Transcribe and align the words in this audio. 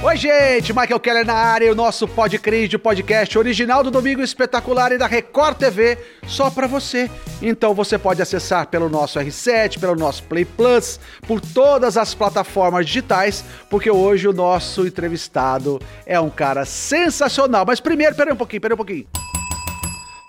Oi, 0.00 0.16
gente, 0.16 0.72
Michael 0.72 1.00
Keller 1.00 1.26
na 1.26 1.34
área 1.34 1.72
o 1.72 1.74
nosso 1.74 2.06
Podcris 2.06 2.72
podcast 2.76 3.36
original 3.36 3.82
do 3.82 3.90
Domingo 3.90 4.22
Espetacular 4.22 4.92
e 4.92 4.98
da 4.98 5.08
Record 5.08 5.58
TV, 5.58 5.98
só 6.24 6.48
para 6.50 6.68
você. 6.68 7.10
Então 7.42 7.74
você 7.74 7.98
pode 7.98 8.22
acessar 8.22 8.68
pelo 8.68 8.88
nosso 8.88 9.18
R7, 9.18 9.80
pelo 9.80 9.96
nosso 9.96 10.22
Play 10.22 10.44
Plus, 10.44 11.00
por 11.26 11.40
todas 11.40 11.96
as 11.96 12.14
plataformas 12.14 12.86
digitais, 12.86 13.44
porque 13.68 13.90
hoje 13.90 14.28
o 14.28 14.32
nosso 14.32 14.86
entrevistado 14.86 15.80
é 16.06 16.18
um 16.20 16.30
cara 16.30 16.64
sensacional. 16.64 17.64
Mas 17.66 17.80
primeiro, 17.80 18.14
peraí 18.14 18.32
um 18.32 18.36
pouquinho, 18.36 18.60
peraí 18.60 18.74
um 18.74 18.78
pouquinho. 18.78 19.06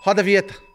Roda 0.03 0.21
a 0.21 0.23
vinheta. 0.23 0.68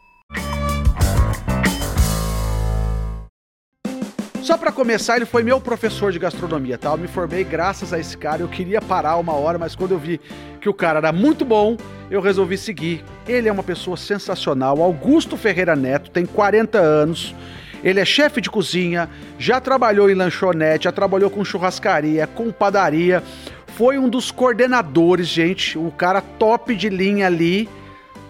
Só 4.45 4.59
para 4.59 4.71
começar, 4.71 5.17
ele 5.17 5.25
foi 5.25 5.43
meu 5.43 5.59
professor 5.59 6.13
de 6.13 6.19
gastronomia, 6.19 6.77
tá? 6.77 6.91
Eu 6.91 6.99
me 6.99 7.09
formei 7.09 7.43
graças 7.45 7.95
a 7.95 7.99
esse 7.99 8.15
cara. 8.15 8.43
Eu 8.43 8.49
queria 8.49 8.79
parar 8.79 9.17
uma 9.17 9.33
hora, 9.33 9.57
mas 9.57 9.75
quando 9.75 9.93
eu 9.93 9.99
vi 9.99 10.21
que 10.61 10.69
o 10.69 10.75
cara 10.75 10.99
era 10.99 11.11
muito 11.13 11.47
bom, 11.47 11.79
eu 12.11 12.21
resolvi 12.21 12.59
seguir. 12.59 13.03
Ele 13.27 13.49
é 13.49 13.53
uma 13.53 13.63
pessoa 13.63 13.97
sensacional. 13.97 14.83
Augusto 14.83 15.39
Ferreira 15.39 15.75
Neto 15.75 16.11
tem 16.11 16.27
40 16.27 16.77
anos. 16.77 17.35
Ele 17.83 17.99
é 17.99 18.05
chefe 18.05 18.43
de 18.43 18.51
cozinha, 18.51 19.09
já 19.39 19.63
trabalhou 19.63 20.11
em 20.11 20.15
lanchonete, 20.15 20.85
já 20.85 20.93
trabalhou 20.93 21.31
com 21.31 21.43
churrascaria, 21.43 22.27
com 22.27 22.53
padaria. 22.53 23.23
Foi 23.69 23.99
um 23.99 24.11
dos 24.11 24.31
coordenadores, 24.31 25.27
gente, 25.27 25.79
o 25.79 25.91
cara 25.91 26.21
top 26.21 26.77
de 26.77 26.91
linha 26.91 27.29
ali 27.29 27.67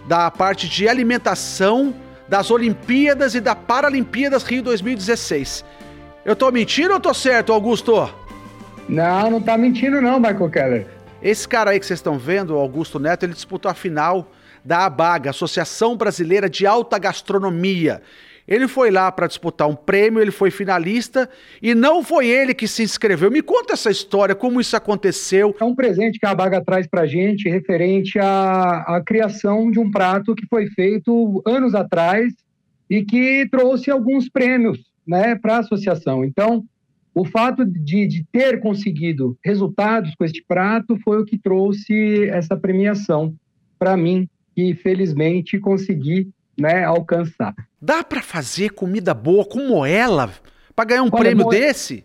da 0.07 0.31
parte 0.31 0.69
de 0.69 0.89
alimentação 0.89 1.93
das 2.29 2.53
Olimpíadas 2.53 3.35
e 3.35 3.41
da 3.41 3.57
Paralimpíadas 3.57 4.45
Rio 4.45 4.63
2016. 4.63 5.65
Eu 6.25 6.35
tô 6.35 6.51
mentindo 6.51 6.95
ou 6.95 7.01
tô 7.01 7.13
certo, 7.13 7.53
Augusto? 7.53 8.09
Não, 8.89 9.31
não 9.31 9.43
tá 9.43 9.59
mentindo 9.59 10.01
não, 10.01 10.19
Michael 10.19 10.51
Keller. 10.51 10.87
Esse 11.23 11.47
cara 11.47 11.73
aí 11.73 11.79
que 11.79 11.85
vocês 11.85 11.99
estão 11.99 12.19
vendo, 12.19 12.55
o 12.55 12.59
Augusto 12.59 12.99
Neto, 12.99 13.25
ele 13.25 13.35
disputou 13.35 13.71
a 13.71 13.75
final 13.75 14.31
da 14.65 14.87
ABAGA, 14.87 15.29
Associação 15.29 15.99
Brasileira 15.99 16.49
de 16.49 16.67
Alta 16.67 16.99
Gastronomia. 16.99 18.01
Ele 18.49 18.67
foi 18.67 18.91
lá 18.91 19.13
para 19.13 19.27
disputar 19.27 19.69
um 19.69 19.75
prêmio, 19.75 20.19
ele 20.19 20.31
foi 20.31 20.51
finalista 20.51 21.29
e 21.63 21.75
não 21.75 22.03
foi 22.03 22.29
ele 22.29 22.55
que 22.55 22.67
se 22.67 22.83
inscreveu. 22.83 23.31
Me 23.31 23.43
conta 23.43 23.75
essa 23.75 23.91
história, 23.91 24.35
como 24.35 24.63
isso 24.63 24.75
aconteceu. 24.75 25.55
É 25.61 25.65
um 25.65 25.75
presente 25.75 26.19
que 26.19 26.25
a 26.25 26.35
Baga 26.35 26.63
traz 26.65 26.87
para 26.87 27.07
gente 27.07 27.51
referente 27.51 28.19
à, 28.19 28.97
à 28.97 29.03
criação 29.05 29.71
de 29.71 29.79
um 29.79 29.91
prato 29.91 30.35
que 30.35 30.47
foi 30.47 30.69
feito 30.69 31.43
anos 31.47 31.75
atrás 31.75 32.33
e 32.89 33.05
que 33.05 33.47
trouxe 33.51 33.91
alguns 33.91 34.27
prêmios 34.31 34.94
né, 35.07 35.35
para 35.35 35.57
a 35.57 35.61
associação. 35.61 36.25
Então, 36.25 36.65
o 37.15 37.25
fato 37.25 37.65
de, 37.65 38.07
de, 38.07 38.27
ter 38.33 38.61
conseguido 38.61 39.39
resultados 39.45 40.15
com 40.17 40.25
este 40.25 40.45
prato 40.47 40.99
foi 41.05 41.21
o 41.21 41.25
que 41.25 41.39
trouxe 41.39 42.29
essa 42.29 42.57
premiação 42.57 43.35
para 43.79 43.97
mim, 43.97 44.29
que 44.55 44.75
felizmente 44.75 45.59
consegui 45.59 46.29
né, 46.59 46.85
alcançar. 46.85 47.55
Dá 47.81 48.03
para 48.03 48.23
fazer 48.23 48.71
comida 48.71 49.15
boa 49.15 49.45
com 49.45 49.69
moela 49.69 50.33
para 50.75 50.87
ganhar 50.87 51.03
um 51.03 51.11
Olha, 51.13 51.19
prêmio 51.19 51.49
desse? 51.49 52.05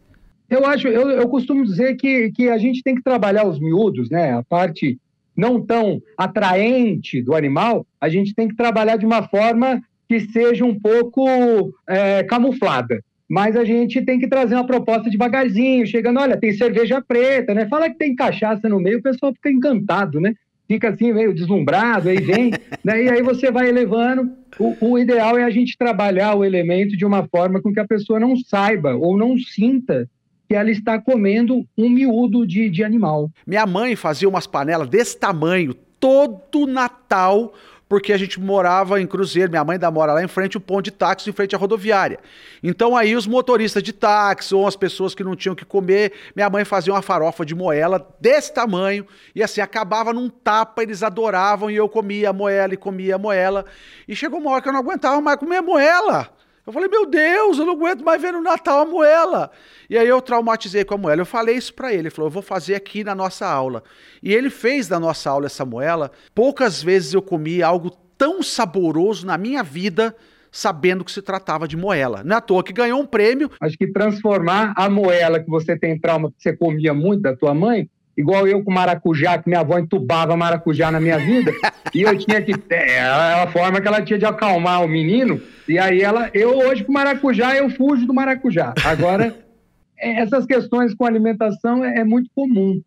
Eu 0.49 0.65
acho, 0.65 0.87
eu, 0.87 1.09
eu 1.09 1.27
costumo 1.29 1.63
dizer 1.63 1.95
que, 1.95 2.31
que 2.31 2.49
a 2.49 2.57
gente 2.57 2.81
tem 2.83 2.95
que 2.95 3.03
trabalhar 3.03 3.47
os 3.47 3.59
miúdos, 3.59 4.09
né? 4.09 4.33
A 4.33 4.43
parte 4.43 4.99
não 5.35 5.63
tão 5.63 6.01
atraente 6.17 7.21
do 7.21 7.33
animal, 7.33 7.85
a 8.01 8.09
gente 8.09 8.33
tem 8.33 8.47
que 8.47 8.55
trabalhar 8.55 8.97
de 8.97 9.05
uma 9.05 9.27
forma 9.27 9.81
que 10.09 10.19
seja 10.21 10.65
um 10.65 10.77
pouco 10.77 11.71
é, 11.87 12.23
camuflada. 12.23 12.99
Mas 13.29 13.55
a 13.55 13.63
gente 13.63 14.01
tem 14.01 14.19
que 14.19 14.27
trazer 14.27 14.55
uma 14.55 14.65
proposta 14.65 15.07
devagarzinho, 15.07 15.85
chegando, 15.85 16.19
olha, 16.19 16.35
tem 16.35 16.51
cerveja 16.51 16.99
preta, 16.99 17.53
né? 17.53 17.67
Fala 17.67 17.87
que 17.87 17.97
tem 17.99 18.15
cachaça 18.15 18.67
no 18.67 18.79
meio, 18.79 18.97
o 18.97 19.03
pessoal 19.03 19.31
fica 19.35 19.51
encantado, 19.51 20.19
né? 20.19 20.33
Fica 20.67 20.89
assim, 20.89 21.13
meio 21.13 21.33
deslumbrado, 21.33 22.09
aí 22.09 22.19
vem, 22.19 22.49
né? 22.83 23.03
E 23.03 23.09
aí 23.09 23.21
você 23.21 23.51
vai 23.51 23.69
elevando. 23.69 24.31
O, 24.57 24.93
o 24.93 24.97
ideal 24.97 25.37
é 25.37 25.43
a 25.43 25.49
gente 25.51 25.77
trabalhar 25.77 26.33
o 26.33 26.43
elemento 26.43 26.97
de 26.97 27.05
uma 27.05 27.27
forma 27.27 27.61
com 27.61 27.71
que 27.71 27.79
a 27.79 27.87
pessoa 27.87 28.19
não 28.19 28.35
saiba 28.35 28.95
ou 28.95 29.15
não 29.15 29.37
sinta 29.37 30.09
que 30.47 30.55
ela 30.55 30.71
está 30.71 30.99
comendo 30.99 31.63
um 31.77 31.87
miúdo 31.87 32.47
de, 32.47 32.67
de 32.71 32.83
animal. 32.83 33.29
Minha 33.45 33.67
mãe 33.67 33.95
fazia 33.95 34.27
umas 34.27 34.47
panelas 34.47 34.89
desse 34.89 35.15
tamanho, 35.19 35.75
todo 35.99 36.65
Natal 36.65 37.53
porque 37.89 38.13
a 38.13 38.17
gente 38.17 38.39
morava 38.39 39.01
em 39.01 39.07
Cruzeiro, 39.07 39.49
minha 39.49 39.63
mãe 39.63 39.73
ainda 39.73 39.89
mora 39.89 40.13
lá 40.13 40.23
em 40.23 40.27
frente 40.27 40.55
o 40.55 40.61
ponto 40.61 40.83
de 40.83 40.91
táxi, 40.91 41.27
em 41.27 41.33
frente 41.33 41.55
à 41.55 41.57
rodoviária. 41.57 42.19
Então 42.61 42.95
aí 42.95 43.15
os 43.15 43.25
motoristas 43.25 43.81
de 43.81 43.91
táxi 43.91 44.53
ou 44.53 44.67
as 44.67 44.75
pessoas 44.75 45.15
que 45.15 45.23
não 45.23 45.35
tinham 45.35 45.55
que 45.55 45.65
comer, 45.65 46.13
minha 46.35 46.47
mãe 46.51 46.63
fazia 46.63 46.93
uma 46.93 47.01
farofa 47.01 47.43
de 47.43 47.55
moela 47.55 48.07
desse 48.21 48.53
tamanho 48.53 49.07
e 49.33 49.41
assim 49.41 49.59
acabava 49.59 50.13
num 50.13 50.29
tapa, 50.29 50.83
eles 50.83 51.01
adoravam 51.01 51.71
e 51.71 51.75
eu 51.75 51.89
comia 51.89 52.29
a 52.29 52.33
moela 52.33 52.75
e 52.75 52.77
comia 52.77 53.15
a 53.15 53.17
moela. 53.17 53.65
E 54.07 54.15
chegou 54.15 54.39
uma 54.39 54.51
hora 54.51 54.61
que 54.61 54.69
eu 54.69 54.73
não 54.73 54.81
aguentava 54.81 55.19
mais 55.19 55.39
comer 55.39 55.61
moela. 55.61 56.29
Eu 56.69 56.73
falei, 56.73 56.87
meu 56.87 57.07
Deus, 57.07 57.57
eu 57.57 57.65
não 57.65 57.73
aguento 57.73 58.05
mais 58.05 58.21
ver 58.21 58.31
no 58.31 58.43
Natal 58.43 58.81
a 58.81 58.85
moela. 58.85 59.49
E 59.89 59.97
aí 59.97 60.07
eu 60.07 60.21
traumatizei 60.21 60.85
com 60.85 60.93
a 60.93 60.97
moela. 60.99 61.21
Eu 61.21 61.25
falei 61.25 61.55
isso 61.55 61.73
para 61.73 61.91
ele. 61.91 62.03
Ele 62.03 62.09
falou, 62.11 62.27
eu 62.27 62.31
vou 62.31 62.43
fazer 62.43 62.75
aqui 62.75 63.03
na 63.03 63.15
nossa 63.15 63.47
aula. 63.47 63.83
E 64.21 64.31
ele 64.31 64.51
fez 64.51 64.87
da 64.87 64.99
nossa 64.99 65.31
aula 65.31 65.47
essa 65.47 65.65
moela. 65.65 66.11
Poucas 66.35 66.83
vezes 66.83 67.15
eu 67.15 67.23
comi 67.23 67.63
algo 67.63 67.89
tão 68.15 68.43
saboroso 68.43 69.25
na 69.25 69.35
minha 69.35 69.63
vida 69.63 70.15
sabendo 70.51 71.03
que 71.03 71.11
se 71.11 71.23
tratava 71.23 71.67
de 71.67 71.75
moela. 71.75 72.23
Não 72.23 72.35
é 72.35 72.37
à 72.37 72.41
toa 72.41 72.63
que 72.63 72.71
ganhou 72.71 73.01
um 73.01 73.05
prêmio. 73.05 73.49
Acho 73.59 73.75
que 73.75 73.91
transformar 73.91 74.73
a 74.77 74.87
moela 74.87 75.39
que 75.39 75.49
você 75.49 75.75
tem 75.75 75.99
trauma, 75.99 76.29
que 76.29 76.35
você 76.37 76.55
comia 76.55 76.93
muito 76.93 77.21
da 77.21 77.35
tua 77.35 77.55
mãe, 77.55 77.89
igual 78.19 78.45
eu 78.45 78.61
com 78.61 78.71
maracujá, 78.71 79.37
que 79.37 79.47
minha 79.47 79.61
avó 79.61 79.79
entubava 79.79 80.35
maracujá 80.35 80.91
na 80.91 80.99
minha 80.99 81.17
vida, 81.17 81.53
e 81.95 82.01
eu 82.01 82.17
tinha 82.17 82.41
que. 82.41 82.53
É 82.69 82.99
a 82.99 83.47
forma 83.47 83.79
que 83.79 83.87
ela 83.87 84.01
tinha 84.01 84.19
de 84.19 84.25
acalmar 84.25 84.83
o 84.83 84.89
menino, 84.89 85.41
e 85.67 85.79
aí 85.79 86.01
ela. 86.01 86.29
Eu 86.33 86.57
hoje 86.57 86.83
com 86.83 86.91
maracujá, 86.91 87.55
eu 87.55 87.69
fujo 87.69 88.05
do 88.05 88.13
maracujá. 88.13 88.73
Agora, 88.83 89.33
é, 89.97 90.21
essas 90.21 90.45
questões 90.45 90.93
com 90.93 91.05
alimentação 91.05 91.83
é, 91.83 91.99
é 91.99 92.03
muito 92.03 92.29
comum, 92.35 92.81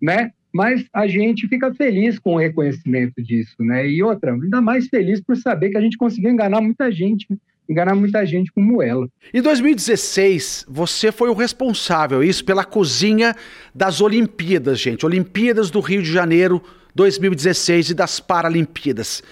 né? 0.00 0.30
Mas 0.54 0.86
a 0.92 1.06
gente 1.06 1.48
fica 1.48 1.74
feliz 1.74 2.18
com 2.18 2.34
o 2.34 2.38
reconhecimento 2.38 3.20
disso, 3.22 3.56
né? 3.58 3.86
E 3.86 4.02
outra, 4.02 4.32
ainda 4.32 4.60
mais 4.60 4.86
feliz 4.86 5.20
por 5.20 5.36
saber 5.36 5.70
que 5.70 5.76
a 5.76 5.82
gente 5.82 5.98
conseguiu 5.98 6.30
enganar 6.30 6.60
muita 6.60 6.90
gente. 6.92 7.26
Enganar 7.68 7.94
muita 7.94 8.24
gente 8.24 8.52
como 8.52 8.82
ela. 8.82 9.08
Em 9.34 9.42
2016, 9.42 10.66
você 10.68 11.10
foi 11.10 11.28
o 11.28 11.34
responsável, 11.34 12.22
isso, 12.22 12.44
pela 12.44 12.64
cozinha 12.64 13.34
das 13.74 14.00
Olimpíadas, 14.00 14.78
gente. 14.78 15.04
Olimpíadas 15.04 15.70
do 15.70 15.80
Rio 15.80 16.02
de 16.02 16.12
Janeiro 16.12 16.62
2016 16.94 17.90
e 17.90 17.94
das 17.94 18.20
Paralimpíadas. 18.20 19.22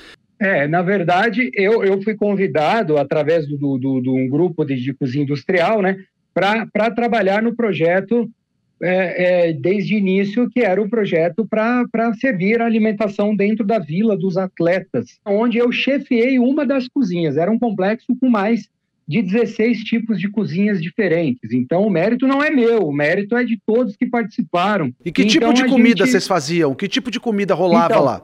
É, 0.41 0.67
na 0.67 0.83
verdade, 0.83 1.51
eu, 1.55 1.85
eu 1.85 2.03
fui 2.03 2.15
convidado 2.15 2.99
através 2.99 3.47
de 3.47 3.57
do, 3.57 3.79
do, 3.79 4.01
do, 4.01 4.15
um 4.15 4.29
grupo 4.29 4.65
de, 4.65 4.75
de 4.77 4.93
cozinha 4.93 5.23
industrial, 5.23 5.81
né, 5.81 5.97
para 6.35 6.91
trabalhar 6.91 7.43
no 7.43 7.55
projeto 7.55 8.29
é, 8.81 9.49
é, 9.49 9.53
desde 9.53 9.95
o 9.95 9.99
início, 9.99 10.49
que 10.51 10.61
era 10.61 10.81
o 10.81 10.89
projeto 10.89 11.47
para 11.47 12.15
servir 12.21 12.61
a 12.61 12.67
alimentação 12.67 13.35
dentro 13.35 13.65
da 13.65 13.79
Vila 13.79 14.17
dos 14.17 14.37
Atletas, 14.37 15.19
onde 15.25 15.59
eu 15.59 15.71
chefiei 15.73 16.39
uma 16.39 16.67
das 16.67 16.89
cozinhas. 16.89 17.37
Era 17.37 17.51
um 17.51 17.59
complexo 17.59 18.17
com 18.21 18.29
mais 18.29 18.69
de 19.07 19.21
16 19.23 19.85
tipos 19.85 20.19
de 20.19 20.31
cozinhas 20.31 20.83
diferentes. 20.83 21.53
Então, 21.53 21.83
o 21.83 21.91
mérito 21.91 22.27
não 22.27 22.43
é 22.43 22.51
meu, 22.51 22.87
o 22.87 22.93
mérito 22.93 23.37
é 23.37 23.45
de 23.45 23.59
todos 23.67 23.97
que 23.97 24.07
participaram. 24.07 24.93
E 25.05 25.13
que 25.13 25.25
tipo 25.25 25.45
então, 25.45 25.55
tipo 25.55 25.69
de 25.69 25.73
comida 25.73 26.05
gente... 26.05 26.11
vocês 26.11 26.27
faziam? 26.27 26.75
Que 26.75 26.89
tipo 26.89 27.11
de 27.11 27.21
comida 27.21 27.55
rolava 27.55 27.93
então, 27.93 28.05
lá? 28.05 28.23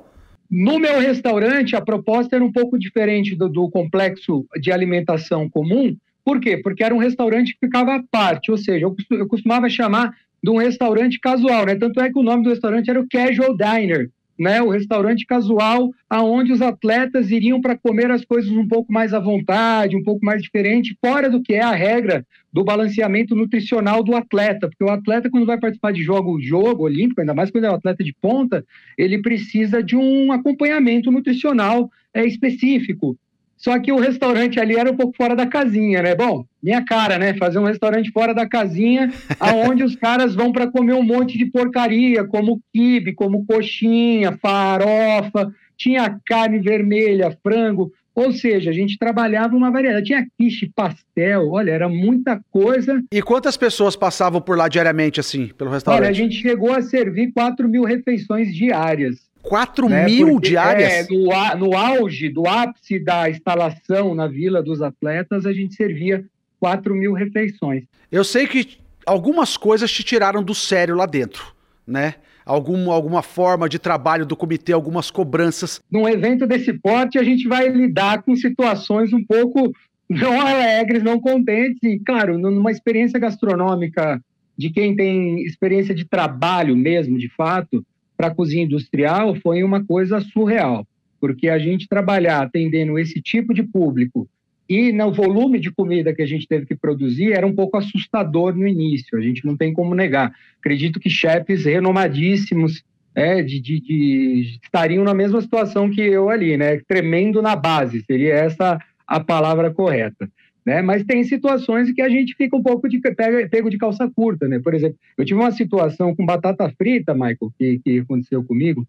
No 0.50 0.78
meu 0.78 0.98
restaurante, 0.98 1.76
a 1.76 1.80
proposta 1.80 2.34
era 2.34 2.44
um 2.44 2.50
pouco 2.50 2.78
diferente 2.78 3.36
do, 3.36 3.48
do 3.48 3.70
complexo 3.70 4.46
de 4.60 4.72
alimentação 4.72 5.48
comum. 5.48 5.96
Por 6.24 6.40
quê? 6.40 6.56
Porque 6.56 6.82
era 6.82 6.94
um 6.94 6.98
restaurante 6.98 7.52
que 7.52 7.66
ficava 7.66 7.94
à 7.94 8.02
parte, 8.10 8.50
ou 8.50 8.58
seja, 8.58 8.86
eu 9.10 9.28
costumava 9.28 9.68
chamar 9.68 10.12
de 10.42 10.50
um 10.50 10.56
restaurante 10.56 11.18
casual, 11.20 11.66
né? 11.66 11.74
Tanto 11.76 12.00
é 12.00 12.10
que 12.10 12.18
o 12.18 12.22
nome 12.22 12.42
do 12.44 12.50
restaurante 12.50 12.90
era 12.90 13.00
o 13.00 13.08
Casual 13.08 13.56
Diner, 13.56 14.10
né? 14.38 14.62
O 14.62 14.70
restaurante 14.70 15.26
casual, 15.26 15.90
aonde 16.08 16.50
os 16.50 16.62
atletas 16.62 17.30
iriam 17.30 17.60
para 17.60 17.76
comer 17.76 18.10
as 18.10 18.24
coisas 18.24 18.50
um 18.50 18.66
pouco 18.66 18.90
mais 18.90 19.12
à 19.12 19.18
vontade, 19.18 19.96
um 19.96 20.02
pouco 20.02 20.24
mais 20.24 20.42
diferente, 20.42 20.96
fora 21.04 21.28
do 21.28 21.42
que 21.42 21.52
é 21.52 21.62
a 21.62 21.72
regra 21.72 22.24
do 22.50 22.64
balanceamento 22.64 23.36
nutricional 23.36 24.02
do 24.02 24.16
atleta, 24.16 24.66
porque 24.66 24.82
o 24.82 24.90
atleta 24.90 25.28
quando 25.30 25.44
vai 25.44 25.58
participar 25.58 25.92
de 25.92 26.02
jogo, 26.02 26.40
jogo 26.40 26.84
olímpico, 26.84 27.20
ainda 27.20 27.34
mais 27.34 27.50
quando 27.50 27.64
é 27.64 27.70
um 27.70 27.74
atleta 27.74 28.02
de 28.02 28.14
ponta, 28.14 28.64
ele 28.96 29.20
precisa 29.20 29.82
de 29.82 29.94
um 29.94 30.32
acompanhamento 30.32 31.12
nutricional 31.12 31.90
é, 32.14 32.24
específico. 32.24 33.16
Só 33.60 33.78
que 33.78 33.92
o 33.92 34.00
restaurante 34.00 34.58
ali 34.58 34.74
era 34.74 34.90
um 34.90 34.96
pouco 34.96 35.14
fora 35.14 35.36
da 35.36 35.46
casinha, 35.46 36.00
né? 36.00 36.14
Bom, 36.14 36.46
minha 36.62 36.82
cara, 36.82 37.18
né? 37.18 37.34
Fazer 37.34 37.58
um 37.58 37.66
restaurante 37.66 38.10
fora 38.10 38.32
da 38.32 38.48
casinha, 38.48 39.12
aonde 39.38 39.84
os 39.84 39.94
caras 39.94 40.34
vão 40.34 40.50
para 40.50 40.66
comer 40.66 40.94
um 40.94 41.02
monte 41.02 41.36
de 41.36 41.44
porcaria, 41.44 42.24
como 42.24 42.58
quibe, 42.72 43.12
como 43.12 43.44
coxinha, 43.44 44.38
farofa, 44.40 45.52
tinha 45.76 46.18
carne 46.24 46.58
vermelha, 46.58 47.36
frango. 47.42 47.92
Ou 48.14 48.32
seja, 48.32 48.70
a 48.70 48.72
gente 48.72 48.98
trabalhava 48.98 49.54
uma 49.54 49.70
variedade. 49.70 50.06
Tinha 50.06 50.26
quiche, 50.38 50.70
pastel, 50.74 51.50
olha, 51.50 51.70
era 51.70 51.88
muita 51.88 52.40
coisa. 52.50 53.02
E 53.12 53.20
quantas 53.20 53.58
pessoas 53.58 53.94
passavam 53.94 54.40
por 54.40 54.56
lá 54.56 54.68
diariamente, 54.68 55.20
assim, 55.20 55.48
pelo 55.48 55.70
restaurante? 55.70 56.00
Olha, 56.00 56.10
a 56.10 56.14
gente 56.14 56.34
chegou 56.34 56.72
a 56.72 56.80
servir 56.80 57.30
4 57.32 57.68
mil 57.68 57.84
refeições 57.84 58.54
diárias. 58.54 59.29
4 59.42 59.88
né? 59.88 60.04
mil 60.04 60.38
diárias? 60.40 60.90
É, 60.90 61.06
no, 61.08 61.66
no 61.66 61.76
auge, 61.76 62.28
do 62.28 62.46
ápice 62.46 62.98
da 62.98 63.28
instalação 63.30 64.14
na 64.14 64.26
Vila 64.26 64.62
dos 64.62 64.82
Atletas, 64.82 65.46
a 65.46 65.52
gente 65.52 65.74
servia 65.74 66.24
4 66.58 66.94
mil 66.94 67.12
refeições. 67.12 67.84
Eu 68.10 68.24
sei 68.24 68.46
que 68.46 68.78
algumas 69.06 69.56
coisas 69.56 69.90
te 69.90 70.02
tiraram 70.02 70.42
do 70.42 70.54
sério 70.54 70.94
lá 70.94 71.06
dentro, 71.06 71.54
né? 71.86 72.14
Algum, 72.44 72.90
alguma 72.90 73.22
forma 73.22 73.68
de 73.68 73.78
trabalho 73.78 74.26
do 74.26 74.36
comitê, 74.36 74.72
algumas 74.72 75.10
cobranças. 75.10 75.80
Num 75.90 76.08
evento 76.08 76.46
desse 76.46 76.72
porte, 76.72 77.18
a 77.18 77.22
gente 77.22 77.46
vai 77.46 77.68
lidar 77.68 78.22
com 78.22 78.34
situações 78.34 79.12
um 79.12 79.24
pouco 79.24 79.72
não 80.08 80.40
alegres, 80.40 81.02
não 81.02 81.20
contentes. 81.20 81.80
E, 81.82 82.00
claro, 82.00 82.38
numa 82.38 82.72
experiência 82.72 83.20
gastronômica 83.20 84.20
de 84.56 84.70
quem 84.70 84.96
tem 84.96 85.42
experiência 85.44 85.94
de 85.94 86.04
trabalho 86.04 86.76
mesmo, 86.76 87.16
de 87.18 87.28
fato, 87.28 87.84
para 88.20 88.28
a 88.28 88.34
cozinha 88.34 88.64
industrial, 88.64 89.34
foi 89.36 89.62
uma 89.62 89.82
coisa 89.82 90.20
surreal. 90.20 90.86
Porque 91.18 91.48
a 91.48 91.58
gente 91.58 91.88
trabalhar 91.88 92.42
atendendo 92.42 92.98
esse 92.98 93.18
tipo 93.22 93.54
de 93.54 93.62
público 93.62 94.28
e 94.68 94.92
no 94.92 95.10
volume 95.10 95.58
de 95.58 95.70
comida 95.70 96.12
que 96.12 96.20
a 96.20 96.26
gente 96.26 96.46
teve 96.46 96.66
que 96.66 96.76
produzir 96.76 97.32
era 97.32 97.46
um 97.46 97.54
pouco 97.54 97.78
assustador 97.78 98.54
no 98.54 98.68
início, 98.68 99.16
a 99.16 99.22
gente 99.22 99.46
não 99.46 99.56
tem 99.56 99.72
como 99.72 99.94
negar. 99.94 100.34
Acredito 100.58 101.00
que 101.00 101.08
chefes 101.08 101.64
renomadíssimos 101.64 102.84
é, 103.14 103.42
de, 103.42 103.58
de, 103.58 103.80
de, 103.80 104.58
estariam 104.62 105.02
na 105.02 105.14
mesma 105.14 105.40
situação 105.40 105.88
que 105.88 106.02
eu 106.02 106.28
ali, 106.28 106.58
né? 106.58 106.78
Tremendo 106.86 107.40
na 107.40 107.56
base, 107.56 108.04
seria 108.06 108.34
essa 108.34 108.78
a 109.06 109.18
palavra 109.18 109.70
correta. 109.70 110.30
Né? 110.70 110.82
Mas 110.82 111.02
tem 111.02 111.24
situações 111.24 111.88
em 111.88 111.94
que 111.94 112.00
a 112.00 112.08
gente 112.08 112.32
fica 112.36 112.56
um 112.56 112.62
pouco 112.62 112.88
de 112.88 113.00
pego 113.00 113.68
de 113.68 113.76
calça 113.76 114.08
curta, 114.08 114.46
né? 114.46 114.60
Por 114.60 114.72
exemplo, 114.72 114.96
eu 115.18 115.24
tive 115.24 115.40
uma 115.40 115.50
situação 115.50 116.14
com 116.14 116.24
batata 116.24 116.72
frita, 116.78 117.12
Michael, 117.12 117.52
que, 117.58 117.80
que 117.84 117.98
aconteceu 117.98 118.44
comigo, 118.44 118.86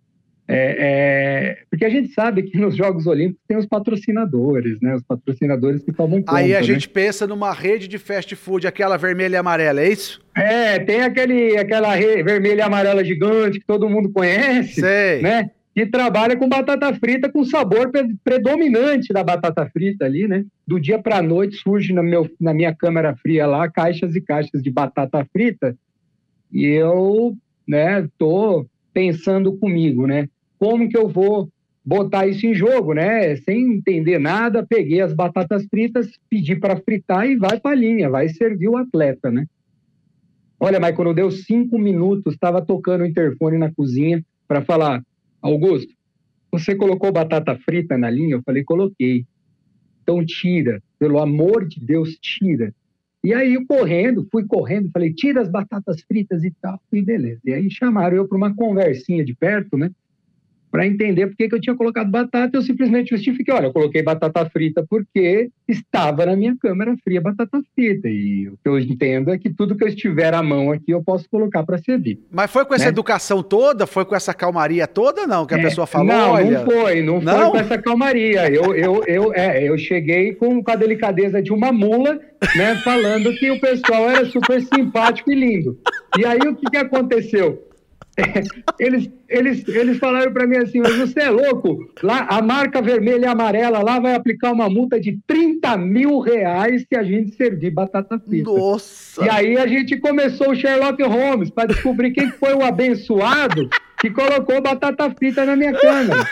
é, 0.47 0.75
é, 0.77 1.57
porque 1.71 1.83
a 1.83 1.89
gente 1.89 2.13
sabe 2.13 2.43
que 2.43 2.55
nos 2.55 2.75
Jogos 2.75 3.07
Olímpicos 3.07 3.41
tem 3.47 3.57
os 3.57 3.65
patrocinadores, 3.65 4.79
né? 4.79 4.93
Os 4.93 5.01
patrocinadores 5.01 5.81
que 5.83 5.91
tomam 5.91 6.19
conta. 6.19 6.35
Aí 6.37 6.53
a 6.55 6.59
né? 6.59 6.63
gente 6.63 6.87
pensa 6.87 7.25
numa 7.25 7.51
rede 7.51 7.87
de 7.87 7.97
fast 7.97 8.35
food, 8.35 8.67
aquela 8.67 8.95
vermelha 8.95 9.37
e 9.37 9.39
amarela, 9.39 9.81
é 9.81 9.89
isso? 9.89 10.21
É, 10.37 10.77
tem 10.77 11.01
aquele, 11.01 11.57
aquela 11.57 11.95
vermelha 11.95 12.59
e 12.59 12.61
amarela 12.61 13.03
gigante 13.03 13.59
que 13.59 13.65
todo 13.65 13.89
mundo 13.89 14.11
conhece, 14.11 14.81
Sei. 14.81 15.19
né? 15.23 15.49
Que 15.73 15.85
trabalha 15.85 16.35
com 16.35 16.49
batata 16.49 16.93
frita 16.95 17.31
com 17.31 17.45
sabor 17.45 17.91
predominante 18.23 19.13
da 19.13 19.23
batata 19.23 19.65
frita 19.69 20.05
ali, 20.05 20.27
né? 20.27 20.45
Do 20.67 20.79
dia 20.79 20.99
para 21.01 21.17
a 21.17 21.21
noite 21.21 21.55
surge 21.57 21.93
no 21.93 22.03
meu, 22.03 22.29
na 22.39 22.53
minha 22.53 22.75
câmera 22.75 23.15
fria 23.15 23.47
lá 23.47 23.69
caixas 23.69 24.15
e 24.15 24.21
caixas 24.21 24.61
de 24.61 24.69
batata 24.69 25.25
frita 25.31 25.77
e 26.51 26.65
eu, 26.65 27.33
né, 27.65 28.05
tô 28.17 28.65
pensando 28.93 29.57
comigo, 29.57 30.05
né? 30.05 30.27
como 30.61 30.87
que 30.87 30.95
eu 30.95 31.07
vou 31.07 31.49
botar 31.83 32.27
isso 32.27 32.45
em 32.45 32.53
jogo, 32.53 32.93
né? 32.93 33.35
Sem 33.37 33.77
entender 33.77 34.19
nada, 34.19 34.63
peguei 34.63 35.01
as 35.01 35.11
batatas 35.11 35.65
fritas, 35.65 36.07
pedi 36.29 36.55
para 36.55 36.77
fritar 36.77 37.27
e 37.27 37.35
vai 37.35 37.59
para 37.59 37.71
a 37.71 37.75
linha, 37.75 38.11
vai 38.11 38.29
servir 38.29 38.67
o 38.67 38.77
atleta, 38.77 39.31
né? 39.31 39.47
Olha, 40.59 40.79
mas 40.79 40.95
quando 40.95 41.15
deu 41.15 41.31
cinco 41.31 41.79
minutos, 41.79 42.35
estava 42.35 42.63
tocando 42.63 43.01
o 43.01 43.07
interfone 43.07 43.57
na 43.57 43.73
cozinha 43.73 44.23
para 44.47 44.63
falar, 44.63 45.01
Augusto, 45.41 45.93
você 46.51 46.75
colocou 46.75 47.11
batata 47.11 47.57
frita 47.57 47.97
na 47.97 48.09
linha? 48.09 48.35
Eu 48.35 48.41
falei, 48.43 48.63
coloquei. 48.63 49.25
Então 50.03 50.25
tira, 50.25 50.81
pelo 50.99 51.19
amor 51.19 51.67
de 51.67 51.79
Deus, 51.79 52.17
tira. 52.21 52.73
E 53.23 53.33
aí, 53.33 53.63
correndo, 53.65 54.27
fui 54.31 54.45
correndo, 54.45 54.89
falei, 54.91 55.13
tira 55.13 55.41
as 55.41 55.49
batatas 55.49 56.01
fritas 56.01 56.43
e 56.43 56.51
tal, 56.59 56.81
e 56.91 57.01
beleza. 57.01 57.39
E 57.45 57.53
aí 57.53 57.69
chamaram 57.69 58.17
eu 58.17 58.27
para 58.27 58.37
uma 58.37 58.55
conversinha 58.55 59.23
de 59.23 59.35
perto, 59.35 59.77
né? 59.77 59.91
Para 60.71 60.87
entender 60.87 61.27
por 61.27 61.35
que, 61.35 61.49
que 61.49 61.55
eu 61.55 61.61
tinha 61.61 61.75
colocado 61.75 62.09
batata. 62.09 62.57
Eu 62.57 62.61
simplesmente 62.61 63.09
justifiquei: 63.09 63.53
olha, 63.53 63.65
eu 63.65 63.73
coloquei 63.73 64.01
batata 64.01 64.49
frita 64.49 64.85
porque 64.89 65.49
estava 65.67 66.25
na 66.25 66.35
minha 66.35 66.55
câmera 66.59 66.95
fria 67.03 67.21
batata 67.21 67.61
frita. 67.75 68.07
E 68.07 68.47
o 68.47 68.53
que 68.53 68.69
eu 68.69 68.79
entendo 68.79 69.31
é 69.31 69.37
que 69.37 69.49
tudo 69.49 69.75
que 69.75 69.83
eu 69.83 69.89
estiver 69.89 70.33
à 70.33 70.41
mão 70.41 70.71
aqui 70.71 70.91
eu 70.91 71.03
posso 71.03 71.29
colocar 71.29 71.63
para 71.63 71.77
servir. 71.77 72.19
Mas 72.31 72.49
foi 72.49 72.65
com 72.65 72.73
essa 72.73 72.85
né? 72.85 72.89
educação 72.89 73.43
toda? 73.43 73.85
Foi 73.85 74.05
com 74.05 74.15
essa 74.15 74.33
calmaria 74.33 74.87
toda, 74.87 75.27
não? 75.27 75.45
Que 75.45 75.55
a 75.55 75.59
é, 75.59 75.61
pessoa 75.61 75.85
falou? 75.85 76.07
Não, 76.07 76.31
olha... 76.31 76.59
não 76.59 76.65
foi, 76.65 77.01
não, 77.01 77.21
não, 77.21 77.33
foi 77.33 77.51
com 77.51 77.57
essa 77.57 77.77
calmaria. 77.77 78.49
Eu, 78.49 78.73
eu, 78.73 79.03
eu, 79.05 79.33
é, 79.33 79.67
eu 79.67 79.77
cheguei 79.77 80.33
com, 80.33 80.63
com 80.63 80.71
a 80.71 80.75
delicadeza 80.75 81.41
de 81.41 81.51
uma 81.51 81.71
mula, 81.71 82.19
né, 82.55 82.75
falando 82.83 83.33
que 83.35 83.51
o 83.51 83.59
pessoal 83.59 84.09
era 84.09 84.25
super 84.25 84.61
simpático 84.61 85.31
e 85.31 85.35
lindo. 85.35 85.77
E 86.17 86.25
aí 86.25 86.39
o 86.39 86.55
que, 86.55 86.69
que 86.69 86.77
aconteceu? 86.77 87.70
Eles, 88.77 89.09
eles, 89.29 89.67
eles 89.67 89.97
falaram 89.97 90.33
para 90.33 90.45
mim 90.45 90.57
assim, 90.57 90.79
mas 90.79 90.95
você 90.97 91.21
é 91.21 91.29
louco? 91.29 91.89
Lá, 92.03 92.27
a 92.29 92.41
marca 92.41 92.81
vermelha 92.81 93.25
e 93.25 93.29
amarela 93.29 93.81
lá 93.81 93.99
vai 93.99 94.13
aplicar 94.13 94.51
uma 94.51 94.69
multa 94.69 94.99
de 94.99 95.17
30 95.25 95.77
mil 95.77 96.19
reais 96.19 96.85
se 96.87 96.97
a 96.97 97.03
gente 97.03 97.35
servir 97.35 97.71
batata 97.71 98.19
frita. 98.19 98.51
Nossa! 98.51 99.23
E 99.23 99.29
aí 99.29 99.57
a 99.57 99.65
gente 99.65 99.97
começou 99.97 100.51
o 100.51 100.55
Sherlock 100.55 101.01
Holmes 101.03 101.49
para 101.49 101.69
descobrir 101.69 102.11
quem 102.11 102.29
foi 102.31 102.53
o 102.53 102.63
abençoado 102.63 103.69
que 103.99 104.09
colocou 104.09 104.61
batata 104.61 105.09
frita 105.11 105.45
na 105.45 105.55
minha 105.55 105.73
cama. 105.73 106.27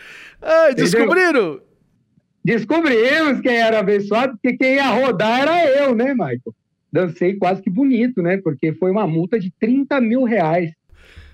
Descobriram? 0.74 1.60
Descobrimos 2.42 3.40
quem 3.40 3.56
era 3.56 3.80
abençoado, 3.80 4.34
porque 4.34 4.56
quem 4.56 4.74
ia 4.74 4.88
rodar 4.88 5.40
era 5.40 5.66
eu, 5.82 5.94
né, 5.94 6.12
Michael? 6.12 6.54
Dancei 6.92 7.34
quase 7.34 7.60
que 7.62 7.70
bonito, 7.70 8.22
né? 8.22 8.36
Porque 8.36 8.72
foi 8.72 8.90
uma 8.90 9.06
multa 9.06 9.40
de 9.40 9.50
30 9.58 10.00
mil 10.00 10.24
reais 10.24 10.70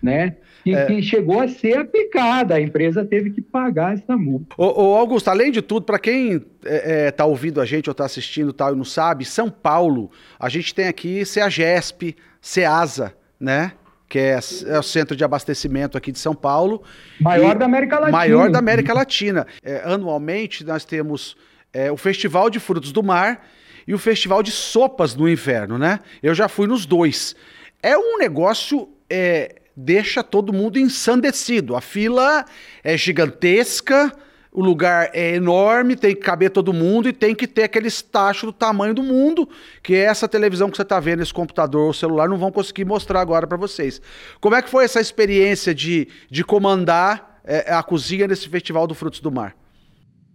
né? 0.02 0.36
Que, 0.62 0.74
é. 0.74 0.86
que, 0.86 1.02
chegou 1.02 1.40
a 1.40 1.48
ser 1.48 1.78
aplicada, 1.78 2.54
a 2.54 2.60
empresa 2.60 3.04
teve 3.04 3.30
que 3.30 3.40
pagar 3.40 3.94
essa 3.94 4.16
multa. 4.16 4.54
Ô, 4.58 4.90
ô 4.90 4.96
Augusto, 4.96 5.28
além 5.28 5.50
de 5.50 5.62
tudo, 5.62 5.86
para 5.86 5.98
quem 5.98 6.34
está 6.34 6.46
é, 6.66 7.06
é, 7.06 7.10
tá 7.10 7.24
ouvindo 7.24 7.60
a 7.60 7.64
gente 7.64 7.88
ou 7.88 7.92
está 7.92 8.04
assistindo 8.04 8.52
tal 8.52 8.74
e 8.74 8.76
não 8.76 8.84
sabe, 8.84 9.24
São 9.24 9.50
Paulo, 9.50 10.10
a 10.38 10.48
gente 10.48 10.74
tem 10.74 10.86
aqui 10.86 11.24
CEAGESP, 11.24 12.16
CEASA, 12.40 13.14
né? 13.38 13.72
Que 14.06 14.18
é, 14.18 14.38
é, 14.66 14.78
o 14.78 14.82
centro 14.82 15.16
de 15.16 15.24
abastecimento 15.24 15.96
aqui 15.96 16.12
de 16.12 16.18
São 16.18 16.34
Paulo. 16.34 16.82
Maior 17.20 17.56
da 17.56 17.64
América 17.64 17.94
Latina. 17.94 18.18
Maior 18.18 18.50
da 18.50 18.58
América 18.58 18.92
Latina. 18.92 19.46
É, 19.62 19.82
anualmente 19.84 20.64
nós 20.64 20.84
temos 20.84 21.36
é, 21.72 21.90
o 21.92 21.96
Festival 21.96 22.50
de 22.50 22.58
Frutos 22.58 22.92
do 22.92 23.02
Mar 23.02 23.46
e 23.86 23.94
o 23.94 23.98
Festival 23.98 24.42
de 24.42 24.50
Sopas 24.50 25.14
no 25.14 25.28
Inverno, 25.28 25.78
né? 25.78 26.00
Eu 26.22 26.34
já 26.34 26.48
fui 26.48 26.66
nos 26.66 26.84
dois. 26.84 27.34
É 27.82 27.96
um 27.96 28.18
negócio 28.18 28.88
é, 29.08 29.59
deixa 29.76 30.22
todo 30.22 30.52
mundo 30.52 30.78
ensandecido. 30.78 31.76
A 31.76 31.80
fila 31.80 32.44
é 32.82 32.96
gigantesca, 32.96 34.12
o 34.52 34.62
lugar 34.62 35.10
é 35.12 35.34
enorme, 35.34 35.94
tem 35.94 36.14
que 36.14 36.20
caber 36.20 36.50
todo 36.50 36.72
mundo 36.72 37.08
e 37.08 37.12
tem 37.12 37.34
que 37.34 37.46
ter 37.46 37.64
aquele 37.64 37.88
estácio 37.88 38.46
do 38.46 38.52
tamanho 38.52 38.92
do 38.92 39.02
mundo, 39.02 39.48
que 39.82 39.94
é 39.94 40.00
essa 40.00 40.28
televisão 40.28 40.68
que 40.70 40.76
você 40.76 40.82
está 40.82 40.98
vendo, 40.98 41.22
esse 41.22 41.32
computador 41.32 41.86
ou 41.86 41.92
celular, 41.92 42.28
não 42.28 42.36
vão 42.36 42.50
conseguir 42.50 42.84
mostrar 42.84 43.20
agora 43.20 43.46
para 43.46 43.56
vocês. 43.56 44.02
Como 44.40 44.56
é 44.56 44.62
que 44.62 44.68
foi 44.68 44.84
essa 44.84 45.00
experiência 45.00 45.74
de, 45.74 46.08
de 46.28 46.44
comandar 46.44 47.40
é, 47.44 47.72
a 47.72 47.82
cozinha 47.82 48.26
nesse 48.26 48.48
Festival 48.48 48.86
do 48.86 48.94
Frutos 48.94 49.20
do 49.20 49.30
Mar? 49.30 49.54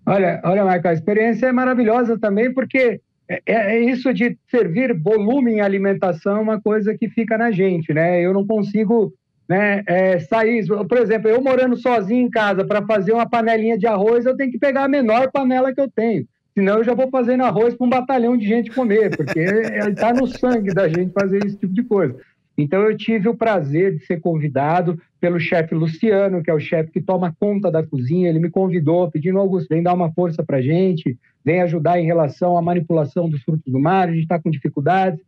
Olha, 0.07 0.39
olha, 0.43 0.63
Marco, 0.63 0.87
a 0.87 0.93
experiência 0.93 1.47
é 1.47 1.51
maravilhosa 1.51 2.17
também, 2.17 2.53
porque 2.53 3.01
é, 3.27 3.41
é, 3.45 3.75
é, 3.75 3.79
isso 3.79 4.13
de 4.13 4.37
servir 4.49 4.93
volume 4.93 5.53
em 5.53 5.61
alimentação 5.61 6.37
é 6.37 6.39
uma 6.39 6.61
coisa 6.61 6.95
que 6.95 7.09
fica 7.09 7.37
na 7.37 7.51
gente, 7.51 7.93
né? 7.93 8.21
Eu 8.21 8.33
não 8.33 8.45
consigo 8.45 9.11
né, 9.47 9.83
é, 9.87 10.19
sair, 10.19 10.65
por 10.67 10.97
exemplo, 10.97 11.29
eu 11.29 11.41
morando 11.41 11.77
sozinho 11.77 12.25
em 12.25 12.29
casa 12.29 12.65
para 12.65 12.81
fazer 12.85 13.13
uma 13.13 13.29
panelinha 13.29 13.77
de 13.77 13.85
arroz, 13.85 14.25
eu 14.25 14.35
tenho 14.35 14.51
que 14.51 14.59
pegar 14.59 14.85
a 14.85 14.89
menor 14.89 15.31
panela 15.31 15.73
que 15.73 15.81
eu 15.81 15.89
tenho. 15.89 16.27
Senão 16.53 16.77
eu 16.77 16.83
já 16.83 16.93
vou 16.93 17.09
fazendo 17.09 17.43
arroz 17.43 17.75
para 17.75 17.85
um 17.85 17.89
batalhão 17.89 18.37
de 18.37 18.47
gente 18.47 18.71
comer, 18.71 19.15
porque 19.15 19.39
está 19.39 20.13
no 20.15 20.25
sangue 20.25 20.73
da 20.73 20.87
gente 20.87 21.11
fazer 21.11 21.45
esse 21.45 21.57
tipo 21.57 21.73
de 21.73 21.83
coisa. 21.83 22.15
Então 22.57 22.81
eu 22.83 22.95
tive 22.95 23.27
o 23.27 23.35
prazer 23.35 23.97
de 23.97 24.05
ser 24.05 24.21
convidado 24.21 24.99
pelo 25.19 25.39
chefe 25.39 25.75
Luciano, 25.75 26.41
que 26.41 26.49
é 26.49 26.53
o 26.53 26.59
chefe 26.59 26.91
que 26.91 27.01
toma 27.01 27.35
conta 27.37 27.69
da 27.69 27.83
cozinha. 27.83 28.29
Ele 28.29 28.39
me 28.39 28.49
convidou, 28.49 29.11
pedindo, 29.11 29.37
Augusto, 29.37 29.67
vem 29.67 29.83
dar 29.83 29.93
uma 29.93 30.11
força 30.13 30.43
para 30.43 30.61
gente, 30.61 31.17
vem 31.43 31.61
ajudar 31.61 31.99
em 31.99 32.05
relação 32.05 32.57
à 32.57 32.61
manipulação 32.61 33.29
dos 33.29 33.43
frutos 33.43 33.71
do 33.71 33.79
mar, 33.79 34.07
a 34.07 34.11
gente 34.11 34.23
está 34.23 34.39
com 34.39 34.49
dificuldades. 34.49 35.19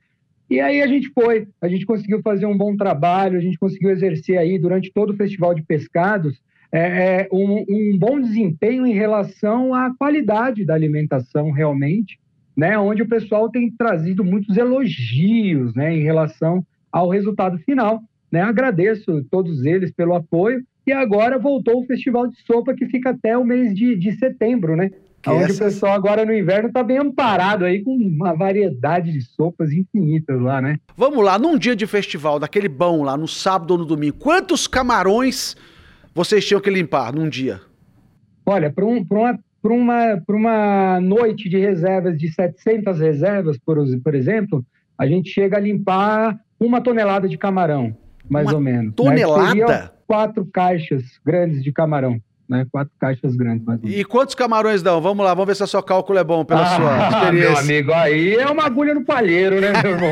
E 0.49 0.59
aí 0.61 0.81
a 0.81 0.87
gente 0.87 1.09
foi, 1.09 1.47
a 1.61 1.67
gente 1.67 1.85
conseguiu 1.85 2.21
fazer 2.21 2.45
um 2.45 2.57
bom 2.57 2.75
trabalho, 2.75 3.37
a 3.37 3.41
gente 3.41 3.57
conseguiu 3.57 3.89
exercer 3.89 4.37
aí 4.37 4.57
durante 4.57 4.91
todo 4.91 5.11
o 5.11 5.17
Festival 5.17 5.53
de 5.53 5.61
Pescados 5.61 6.39
é, 6.71 6.79
é, 7.21 7.29
um, 7.31 7.65
um, 7.69 7.97
bom 7.97 8.19
desempenho 8.19 8.85
em 8.85 8.93
relação 8.93 9.73
à 9.73 9.93
qualidade 9.97 10.65
da 10.65 10.73
alimentação 10.73 11.51
realmente, 11.51 12.19
né? 12.55 12.77
Onde 12.77 13.01
o 13.01 13.07
pessoal 13.07 13.49
tem 13.49 13.71
trazido 13.71 14.23
muitos 14.23 14.57
elogios, 14.57 15.73
né? 15.75 15.95
Em 15.95 16.01
relação 16.01 16.65
ao 16.91 17.09
resultado 17.09 17.57
final, 17.59 18.01
né? 18.31 18.41
Agradeço 18.41 19.23
todos 19.31 19.63
eles 19.65 19.91
pelo 19.91 20.15
apoio 20.15 20.61
E 20.85 20.91
agora 20.91 21.39
voltou 21.39 21.81
o 21.81 21.85
Festival 21.85 22.27
de 22.27 22.35
Sopa, 22.41 22.73
que 22.73 22.85
fica 22.87 23.11
até 23.11 23.37
o 23.37 23.45
mês 23.45 23.73
de, 23.73 23.95
de 23.95 24.11
setembro, 24.13 24.75
né? 24.75 24.91
Que 25.27 25.33
Onde 25.33 25.43
essas... 25.43 25.57
o 25.57 25.63
pessoal 25.65 25.93
agora 25.93 26.23
no 26.23 26.33
inverno 26.33 26.69
está 26.69 26.81
bem 26.81 26.97
amparado 26.97 27.65
aí 27.65 27.83
com 27.83 27.91
uma 27.91 28.33
variedade 28.33 29.11
de 29.11 29.21
sopas 29.21 29.73
infinitas 29.73 30.39
lá, 30.39 30.61
né? 30.61 30.79
Vamos 30.95 31.23
lá, 31.23 31.37
num 31.37 31.57
dia 31.57 31.75
de 31.75 31.85
festival, 31.85 32.39
daquele 32.39 32.69
bom 32.69 33.03
lá, 33.03 33.17
no 33.17 33.27
sábado 33.27 33.71
ou 33.71 33.77
no 33.79 33.85
domingo, 33.85 34.15
quantos 34.17 34.67
camarões 34.67 35.55
vocês 36.15 36.45
tinham 36.45 36.61
que 36.61 36.69
limpar 36.69 37.13
num 37.13 37.27
dia? 37.27 37.59
Olha, 38.45 38.71
para 38.71 38.85
um, 38.85 39.05
uma, 39.09 39.39
uma, 39.61 40.23
uma 40.29 41.01
noite 41.01 41.49
de 41.49 41.57
reservas 41.57 42.17
de 42.17 42.31
700 42.31 42.97
reservas, 42.97 43.57
por, 43.57 43.77
por 44.01 44.15
exemplo, 44.15 44.65
a 44.97 45.05
gente 45.05 45.29
chega 45.29 45.57
a 45.57 45.59
limpar 45.59 46.39
uma 46.57 46.79
tonelada 46.79 47.27
de 47.27 47.37
camarão, 47.37 47.93
mais 48.29 48.47
uma 48.47 48.55
ou 48.55 48.61
menos. 48.61 48.85
Né? 48.85 48.93
Tonelada? 48.95 49.53
Né? 49.67 49.89
Quatro 50.07 50.45
caixas 50.45 51.03
grandes 51.25 51.61
de 51.61 51.73
camarão. 51.73 52.21
Né? 52.49 52.65
Quatro 52.71 52.93
caixas 52.97 53.35
grandes. 53.35 53.65
Mais 53.65 53.79
e 53.83 54.05
quantos 54.05 54.33
camarões 54.33 54.81
dão? 54.81 55.01
Vamos 55.01 55.25
lá, 55.25 55.33
vamos 55.33 55.47
ver 55.47 55.55
se 55.55 55.63
o 55.63 55.67
seu 55.67 55.83
cálculo 55.83 56.17
é 56.17 56.23
bom 56.23 56.45
pela 56.45 56.61
ah, 56.61 56.75
sua 56.75 57.19
experiência. 57.19 57.49
Meu 57.49 57.57
amigo, 57.57 57.93
aí 57.93 58.35
é 58.35 58.47
uma 58.49 58.63
agulha 58.63 58.93
no 58.93 59.03
palheiro, 59.03 59.59
né, 59.59 59.73
meu 59.81 59.91
irmão? 59.91 60.11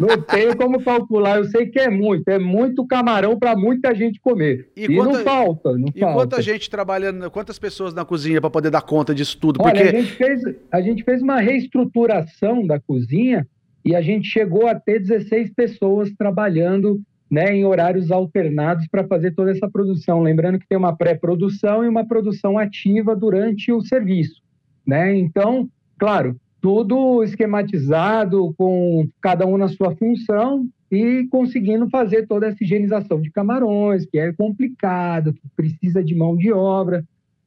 não 0.00 0.20
tem 0.20 0.56
como 0.56 0.82
calcular. 0.82 1.38
Eu 1.38 1.44
sei 1.44 1.66
que 1.66 1.78
é 1.78 1.90
muito, 1.90 2.28
é 2.28 2.38
muito 2.38 2.86
camarão 2.86 3.38
para 3.38 3.54
muita 3.54 3.94
gente 3.94 4.18
comer. 4.20 4.70
E, 4.76 4.84
e 4.84 4.96
quanta, 4.96 5.12
não 5.12 5.24
falta, 5.24 5.72
não 5.78 5.88
e 5.94 6.00
falta. 6.00 6.14
quanta 6.14 6.42
gente 6.42 6.70
trabalhando, 6.70 7.30
quantas 7.30 7.58
pessoas 7.58 7.92
na 7.92 8.04
cozinha 8.04 8.40
para 8.40 8.50
poder 8.50 8.70
dar 8.70 8.82
conta 8.82 9.14
disso 9.14 9.36
tudo? 9.38 9.58
Porque... 9.58 9.78
Olha, 9.78 9.90
a 9.90 9.92
gente, 9.92 10.12
fez, 10.12 10.42
a 10.72 10.80
gente 10.80 11.04
fez 11.04 11.22
uma 11.22 11.38
reestruturação 11.38 12.66
da 12.66 12.80
cozinha 12.80 13.46
e 13.84 13.94
a 13.94 14.00
gente 14.00 14.26
chegou 14.28 14.66
a 14.66 14.74
ter 14.74 15.00
16 15.00 15.50
pessoas 15.54 16.10
trabalhando 16.16 17.00
né, 17.34 17.52
em 17.52 17.64
horários 17.64 18.12
alternados 18.12 18.86
para 18.86 19.08
fazer 19.08 19.32
toda 19.32 19.50
essa 19.50 19.68
produção. 19.68 20.22
Lembrando 20.22 20.56
que 20.56 20.68
tem 20.68 20.78
uma 20.78 20.96
pré-produção 20.96 21.84
e 21.84 21.88
uma 21.88 22.06
produção 22.06 22.56
ativa 22.56 23.16
durante 23.16 23.72
o 23.72 23.80
serviço. 23.80 24.40
Né? 24.86 25.16
Então, 25.16 25.68
claro, 25.98 26.36
tudo 26.60 27.24
esquematizado, 27.24 28.54
com 28.56 29.08
cada 29.20 29.44
um 29.46 29.56
na 29.56 29.66
sua 29.66 29.96
função 29.96 30.68
e 30.88 31.26
conseguindo 31.28 31.90
fazer 31.90 32.24
toda 32.28 32.46
essa 32.46 32.62
higienização 32.62 33.20
de 33.20 33.32
camarões, 33.32 34.06
que 34.06 34.16
é 34.16 34.32
complicado, 34.32 35.32
que 35.34 35.48
precisa 35.56 36.04
de 36.04 36.14
mão 36.14 36.36
de 36.36 36.52
obra. 36.52 37.04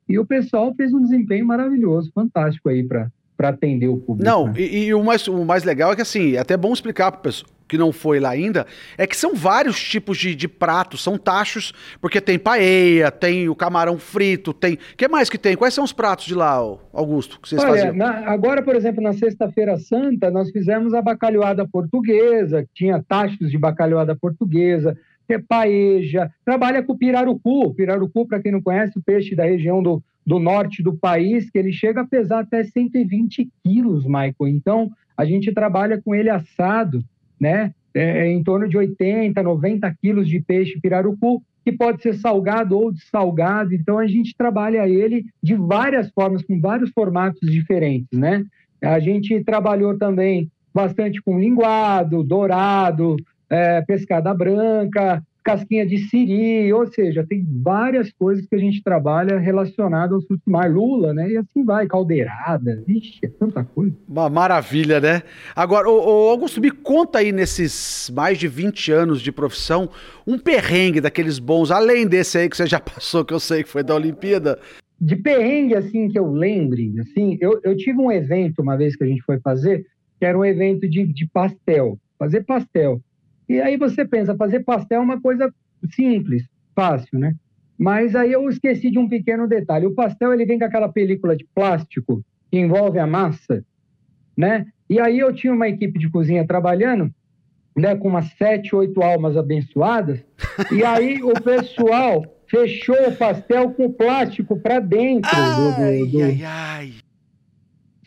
E 0.09 0.19
o 0.19 0.25
pessoal 0.25 0.75
fez 0.75 0.93
um 0.93 1.01
desempenho 1.01 1.45
maravilhoso, 1.45 2.11
fantástico 2.13 2.67
aí 2.67 2.83
para 2.83 3.09
para 3.37 3.49
atender 3.49 3.87
o 3.87 3.97
público. 3.97 4.27
Não, 4.27 4.47
né? 4.47 4.53
e, 4.57 4.85
e, 4.87 4.93
o, 4.93 5.03
mais, 5.03 5.27
o 5.27 5.45
mais 5.45 5.63
legal 5.63 5.93
é 5.93 5.95
que 5.95 6.01
assim, 6.01 6.35
é 6.35 6.39
até 6.39 6.57
bom 6.57 6.73
explicar 6.73 7.11
para 7.11 7.21
pessoa 7.21 7.49
que 7.67 7.77
não 7.77 7.91
foi 7.91 8.19
lá 8.19 8.29
ainda, 8.29 8.65
é 8.97 9.05
que 9.05 9.15
são 9.15 9.35
vários 9.35 9.77
tipos 9.81 10.17
de, 10.17 10.33
de 10.33 10.47
pratos, 10.47 11.03
são 11.03 11.17
tachos, 11.17 11.73
porque 11.99 12.21
tem 12.21 12.39
paella, 12.39 13.11
tem 13.11 13.49
o 13.49 13.55
camarão 13.55 13.99
frito, 13.99 14.53
tem. 14.53 14.75
O 14.75 14.79
que 14.95 15.07
mais 15.07 15.29
que 15.29 15.37
tem? 15.37 15.55
Quais 15.55 15.73
são 15.73 15.83
os 15.83 15.91
pratos 15.91 16.25
de 16.25 16.33
lá, 16.33 16.53
Augusto, 16.93 17.39
que 17.41 17.49
vocês 17.49 17.61
Olha, 17.61 17.71
faziam? 17.71 17.93
Na, 17.93 18.29
agora, 18.29 18.63
por 18.63 18.75
exemplo, 18.75 19.03
na 19.03 19.13
Sexta-feira 19.13 19.77
Santa, 19.77 20.31
nós 20.31 20.49
fizemos 20.49 20.93
a 20.93 21.01
bacalhoada 21.01 21.67
portuguesa, 21.67 22.65
tinha 22.73 23.03
tachos 23.05 23.51
de 23.51 23.57
bacalhoada 23.57 24.15
portuguesa, 24.15 24.97
é 25.33 25.39
paeja, 25.39 26.31
trabalha 26.45 26.83
com 26.83 26.97
pirarucu. 26.97 27.73
Pirarucu, 27.73 28.27
para 28.27 28.41
quem 28.41 28.51
não 28.51 28.61
conhece, 28.61 28.97
o 28.97 29.03
peixe 29.03 29.35
da 29.35 29.45
região 29.45 29.81
do, 29.81 30.03
do 30.25 30.39
norte 30.39 30.83
do 30.83 30.97
país, 30.97 31.49
que 31.49 31.57
ele 31.57 31.71
chega 31.71 32.01
a 32.01 32.07
pesar 32.07 32.39
até 32.39 32.63
120 32.63 33.49
quilos, 33.63 34.05
Michael. 34.05 34.47
Então, 34.47 34.91
a 35.15 35.25
gente 35.25 35.51
trabalha 35.53 36.01
com 36.01 36.13
ele 36.13 36.29
assado, 36.29 37.03
né? 37.39 37.73
É, 37.93 38.27
é 38.27 38.31
em 38.31 38.43
torno 38.43 38.67
de 38.67 38.77
80, 38.77 39.41
90 39.41 39.95
quilos 40.01 40.27
de 40.27 40.39
peixe 40.39 40.79
pirarucu, 40.79 41.41
que 41.63 41.71
pode 41.71 42.01
ser 42.01 42.13
salgado 42.13 42.77
ou 42.77 42.91
dessalgado. 42.91 43.73
Então, 43.73 43.97
a 43.97 44.07
gente 44.07 44.35
trabalha 44.37 44.87
ele 44.87 45.25
de 45.41 45.55
várias 45.55 46.09
formas, 46.11 46.43
com 46.43 46.59
vários 46.59 46.91
formatos 46.91 47.49
diferentes, 47.49 48.17
né? 48.17 48.45
A 48.81 48.99
gente 48.99 49.43
trabalhou 49.43 49.97
também 49.97 50.51
bastante 50.73 51.21
com 51.21 51.39
linguado, 51.39 52.23
dourado, 52.23 53.15
é, 53.49 53.81
pescada 53.81 54.33
branca, 54.33 55.23
casquinha 55.47 55.87
de 55.87 55.97
siri, 56.09 56.73
ou 56.73 56.85
seja, 56.87 57.25
tem 57.25 57.41
várias 57.63 58.11
coisas 58.11 58.45
que 58.45 58.53
a 58.53 58.59
gente 58.59 58.83
trabalha 58.83 59.39
relacionadas 59.39 60.11
ao 60.11 60.21
fruto 60.21 60.43
do 60.45 60.51
mar, 60.51 60.69
lula, 60.69 61.13
né? 61.13 61.31
E 61.31 61.37
assim 61.37 61.63
vai, 61.63 61.87
caldeirada, 61.87 62.83
vixe, 62.85 63.19
é 63.23 63.29
tanta 63.29 63.63
coisa. 63.63 63.95
Uma 64.09 64.29
maravilha, 64.29 64.99
né? 64.99 65.23
Agora, 65.55 65.89
ô, 65.89 66.25
ô, 66.25 66.29
Augusto, 66.31 66.59
me 66.59 66.69
conta 66.69 67.19
aí 67.19 67.31
nesses 67.31 68.11
mais 68.13 68.37
de 68.37 68.45
20 68.45 68.91
anos 68.91 69.21
de 69.21 69.31
profissão, 69.31 69.89
um 70.27 70.37
perrengue 70.37 70.99
daqueles 70.99 71.39
bons, 71.39 71.71
além 71.71 72.05
desse 72.05 72.37
aí 72.37 72.49
que 72.49 72.57
você 72.57 72.67
já 72.67 72.79
passou, 72.81 73.23
que 73.23 73.33
eu 73.33 73.39
sei 73.39 73.63
que 73.63 73.69
foi 73.69 73.83
da 73.83 73.95
Olimpíada. 73.95 74.59
De 74.99 75.15
perrengue, 75.15 75.75
assim, 75.75 76.09
que 76.09 76.19
eu 76.19 76.29
lembre, 76.29 76.93
assim, 76.99 77.37
eu, 77.39 77.57
eu 77.63 77.77
tive 77.77 77.99
um 77.99 78.11
evento 78.11 78.61
uma 78.61 78.75
vez 78.75 78.97
que 78.97 79.03
a 79.05 79.07
gente 79.07 79.21
foi 79.21 79.39
fazer, 79.39 79.85
que 80.19 80.25
era 80.25 80.37
um 80.37 80.43
evento 80.43 80.89
de, 80.89 81.05
de 81.05 81.25
pastel, 81.25 81.97
fazer 82.19 82.43
pastel. 82.43 83.01
E 83.47 83.61
aí 83.61 83.77
você 83.77 84.05
pensa, 84.05 84.35
fazer 84.35 84.61
pastel 84.61 84.99
é 84.99 85.03
uma 85.03 85.21
coisa 85.21 85.53
simples, 85.91 86.43
fácil, 86.75 87.19
né? 87.19 87.35
Mas 87.77 88.15
aí 88.15 88.31
eu 88.31 88.47
esqueci 88.49 88.89
de 88.89 88.97
um 88.97 89.07
pequeno 89.07 89.47
detalhe. 89.47 89.85
O 89.85 89.93
pastel 89.93 90.33
ele 90.33 90.45
vem 90.45 90.57
com 90.57 90.65
aquela 90.65 90.89
película 90.89 91.35
de 91.35 91.45
plástico 91.53 92.23
que 92.49 92.57
envolve 92.57 92.97
a 92.97 93.05
massa, 93.05 93.63
né? 94.35 94.65
E 94.89 94.99
aí 94.99 95.19
eu 95.19 95.33
tinha 95.33 95.53
uma 95.53 95.67
equipe 95.67 95.99
de 95.99 96.09
cozinha 96.09 96.47
trabalhando, 96.47 97.11
né, 97.75 97.95
com 97.95 98.07
umas 98.07 98.31
sete, 98.37 98.75
oito 98.75 99.01
almas 99.03 99.37
abençoadas. 99.37 100.23
E 100.71 100.83
aí 100.83 101.21
o 101.21 101.33
pessoal 101.41 102.25
fechou 102.47 102.95
o 103.07 103.15
pastel 103.15 103.71
com 103.71 103.91
plástico 103.91 104.59
para 104.59 104.79
dentro 104.79 105.29
ai, 105.31 105.55
do, 105.55 106.05
do, 106.05 106.11
do... 106.11 106.23
Ai, 106.23 106.43
ai. 106.43 106.93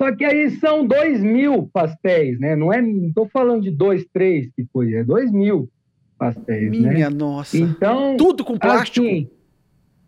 Só 0.00 0.10
que 0.16 0.24
aí 0.24 0.48
são 0.52 0.86
dois 0.86 1.22
mil 1.22 1.68
pastéis, 1.70 2.40
né? 2.40 2.56
Não 2.56 2.72
é, 2.72 2.80
não 2.80 3.28
falando 3.30 3.64
de 3.64 3.70
dois, 3.70 4.06
três 4.10 4.48
que 4.56 4.64
foi, 4.72 4.94
é 4.94 5.04
dois 5.04 5.30
mil 5.30 5.68
pastéis, 6.18 6.70
Minha 6.70 6.82
né? 6.82 6.94
Minha 6.94 7.10
nossa. 7.10 7.58
Então, 7.58 8.16
tudo 8.16 8.42
com 8.42 8.58
plástico. 8.58 9.06
Assim, 9.06 9.28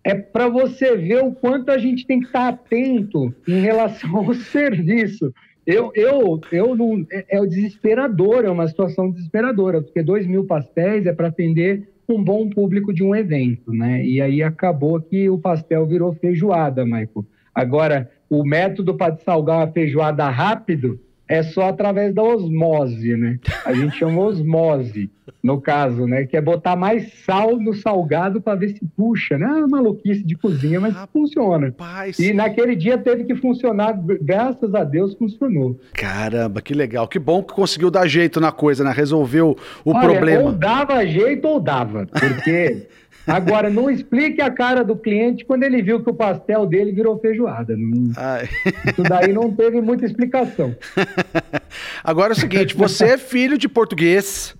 é 0.02 0.14
para 0.14 0.48
você 0.48 0.96
ver 0.96 1.22
o 1.22 1.32
quanto 1.32 1.70
a 1.70 1.76
gente 1.76 2.06
tem 2.06 2.20
que 2.20 2.26
estar 2.26 2.48
atento 2.48 3.34
em 3.46 3.60
relação 3.60 4.16
ao 4.24 4.32
serviço. 4.32 5.30
Eu, 5.66 5.92
eu, 5.94 6.40
eu 6.50 6.74
não, 6.74 7.06
é, 7.12 7.36
é 7.36 7.46
desesperador, 7.46 8.46
é 8.46 8.50
uma 8.50 8.66
situação 8.66 9.10
desesperadora, 9.10 9.82
porque 9.82 10.02
dois 10.02 10.26
mil 10.26 10.46
pastéis 10.46 11.04
é 11.04 11.12
para 11.12 11.28
atender 11.28 11.86
um 12.08 12.24
bom 12.24 12.48
público 12.48 12.94
de 12.94 13.04
um 13.04 13.14
evento, 13.14 13.70
né? 13.70 14.02
E 14.02 14.22
aí 14.22 14.42
acabou 14.42 14.98
que 15.02 15.28
o 15.28 15.38
pastel 15.38 15.86
virou 15.86 16.14
feijoada, 16.14 16.82
Michael. 16.86 17.26
Agora, 17.54 18.10
o 18.32 18.44
método 18.44 18.94
para 18.94 19.14
salgar 19.18 19.58
uma 19.58 19.70
feijoada 19.70 20.26
rápido 20.30 20.98
é 21.28 21.42
só 21.42 21.68
através 21.68 22.14
da 22.14 22.22
osmose, 22.22 23.16
né? 23.16 23.38
A 23.64 23.72
gente 23.72 23.96
chama 23.96 24.20
osmose, 24.22 25.10
no 25.42 25.60
caso, 25.60 26.06
né? 26.06 26.24
Que 26.24 26.36
é 26.36 26.40
botar 26.40 26.74
mais 26.74 27.12
sal 27.24 27.58
no 27.58 27.74
salgado 27.74 28.40
para 28.40 28.58
ver 28.58 28.70
se 28.70 28.80
puxa, 28.96 29.38
né? 29.38 29.60
É 29.60 29.66
maluquice 29.66 30.22
de 30.24 30.34
cozinha, 30.34 30.80
mas 30.80 30.94
Rapaz, 30.94 31.10
funciona. 31.12 31.74
E 32.18 32.32
naquele 32.32 32.74
dia 32.74 32.98
teve 32.98 33.24
que 33.24 33.34
funcionar, 33.34 33.98
graças 34.20 34.74
a 34.74 34.82
Deus 34.82 35.14
funcionou. 35.14 35.78
Caramba, 35.92 36.60
que 36.60 36.74
legal. 36.74 37.06
Que 37.06 37.18
bom 37.18 37.42
que 37.42 37.54
conseguiu 37.54 37.90
dar 37.90 38.06
jeito 38.06 38.40
na 38.40 38.50
coisa, 38.50 38.82
né? 38.82 38.92
Resolveu 38.92 39.56
o 39.84 39.90
Olha, 39.90 40.00
problema. 40.00 40.44
Ou 40.44 40.52
dava 40.52 41.06
jeito 41.06 41.46
ou 41.48 41.60
dava, 41.60 42.06
porque 42.06 42.88
Agora, 43.26 43.70
não 43.70 43.90
explique 43.90 44.40
a 44.40 44.50
cara 44.50 44.82
do 44.82 44.96
cliente 44.96 45.44
quando 45.44 45.62
ele 45.62 45.80
viu 45.82 46.02
que 46.02 46.10
o 46.10 46.14
pastel 46.14 46.66
dele 46.66 46.92
virou 46.92 47.18
feijoada. 47.18 47.74
Isso 47.74 49.02
daí 49.08 49.32
não 49.32 49.52
teve 49.52 49.80
muita 49.80 50.04
explicação. 50.04 50.74
Agora 52.02 52.32
é 52.32 52.36
o 52.36 52.38
seguinte: 52.38 52.74
você 52.74 53.04
é 53.06 53.18
filho 53.18 53.56
de 53.56 53.68
português. 53.68 54.56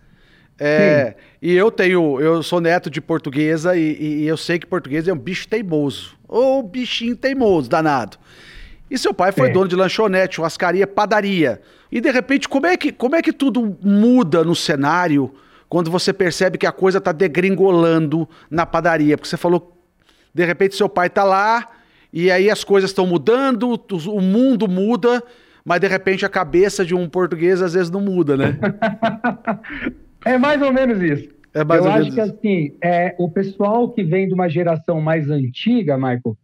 É, 0.65 1.15
e 1.41 1.53
eu 1.55 1.73
tenho, 1.73 2.21
eu 2.21 2.41
sou 2.41 2.61
neto 2.61 2.89
de 2.89 3.01
portuguesa 3.01 3.77
e, 3.77 3.97
e, 4.01 4.27
eu 4.29 4.37
sei 4.37 4.61
que 4.61 4.67
português 4.67 5.09
é 5.09 5.13
um 5.13 5.19
bicho 5.19 5.49
teimoso. 5.49 6.17
Ou 6.29 6.63
bichinho 6.63 7.17
teimoso, 7.17 7.69
danado. 7.69 8.17
E 8.89 8.97
seu 8.97 9.13
pai 9.13 9.33
foi 9.33 9.49
é. 9.49 9.53
dono 9.53 9.67
de 9.67 9.75
lanchonete, 9.75 10.37
churrascaria, 10.37 10.87
padaria. 10.87 11.61
E 11.91 12.01
de 12.01 12.11
repente, 12.11 12.49
como 12.49 12.67
é 12.67 12.77
que, 12.77 12.93
como 12.93 13.17
é 13.17 13.23
que 13.23 13.33
tudo 13.33 13.77
muda 13.83 14.45
no 14.45 14.55
cenário 14.55 15.35
quando 15.73 15.91
você 15.91 16.13
percebe 16.13 16.59
que 16.59 16.67
a 16.67 16.71
coisa 16.71 16.99
está 16.99 17.13
degringolando 17.13 18.29
na 18.51 18.67
padaria. 18.67 19.17
Porque 19.17 19.27
você 19.27 19.39
falou, 19.39 19.83
de 20.35 20.45
repente 20.45 20.77
seu 20.77 20.87
pai 20.87 21.07
está 21.07 21.25
lá 21.25 21.67
e 22.13 22.31
aí 22.31 22.51
as 22.51 22.63
coisas 22.63 22.91
estão 22.91 23.07
mudando, 23.07 23.81
o 23.91 24.21
mundo 24.21 24.69
muda, 24.69 25.25
mas 25.65 25.81
de 25.81 25.89
repente 25.89 26.27
a 26.27 26.29
cabeça 26.29 26.85
de 26.85 26.95
um 26.95 27.09
português 27.09 27.63
às 27.63 27.73
vezes 27.73 27.91
não 27.91 28.03
muda, 28.03 28.37
né? 28.37 28.59
é 30.27 30.37
mais 30.37 30.61
ou 30.61 30.75
menos 30.75 31.01
isso. 31.01 31.31
É 31.55 31.65
mais 31.65 31.81
Eu 31.81 31.87
ou 31.87 31.91
acho 31.91 32.01
menos 32.01 32.15
que 32.17 32.21
isso. 32.21 32.35
assim, 32.35 32.77
é, 32.85 33.15
o 33.19 33.31
pessoal 33.31 33.89
que 33.89 34.05
vem 34.05 34.29
de 34.29 34.35
uma 34.35 34.51
geração 34.51 35.01
mais 35.01 35.31
antiga, 35.31 35.97
Michael, 35.97 36.37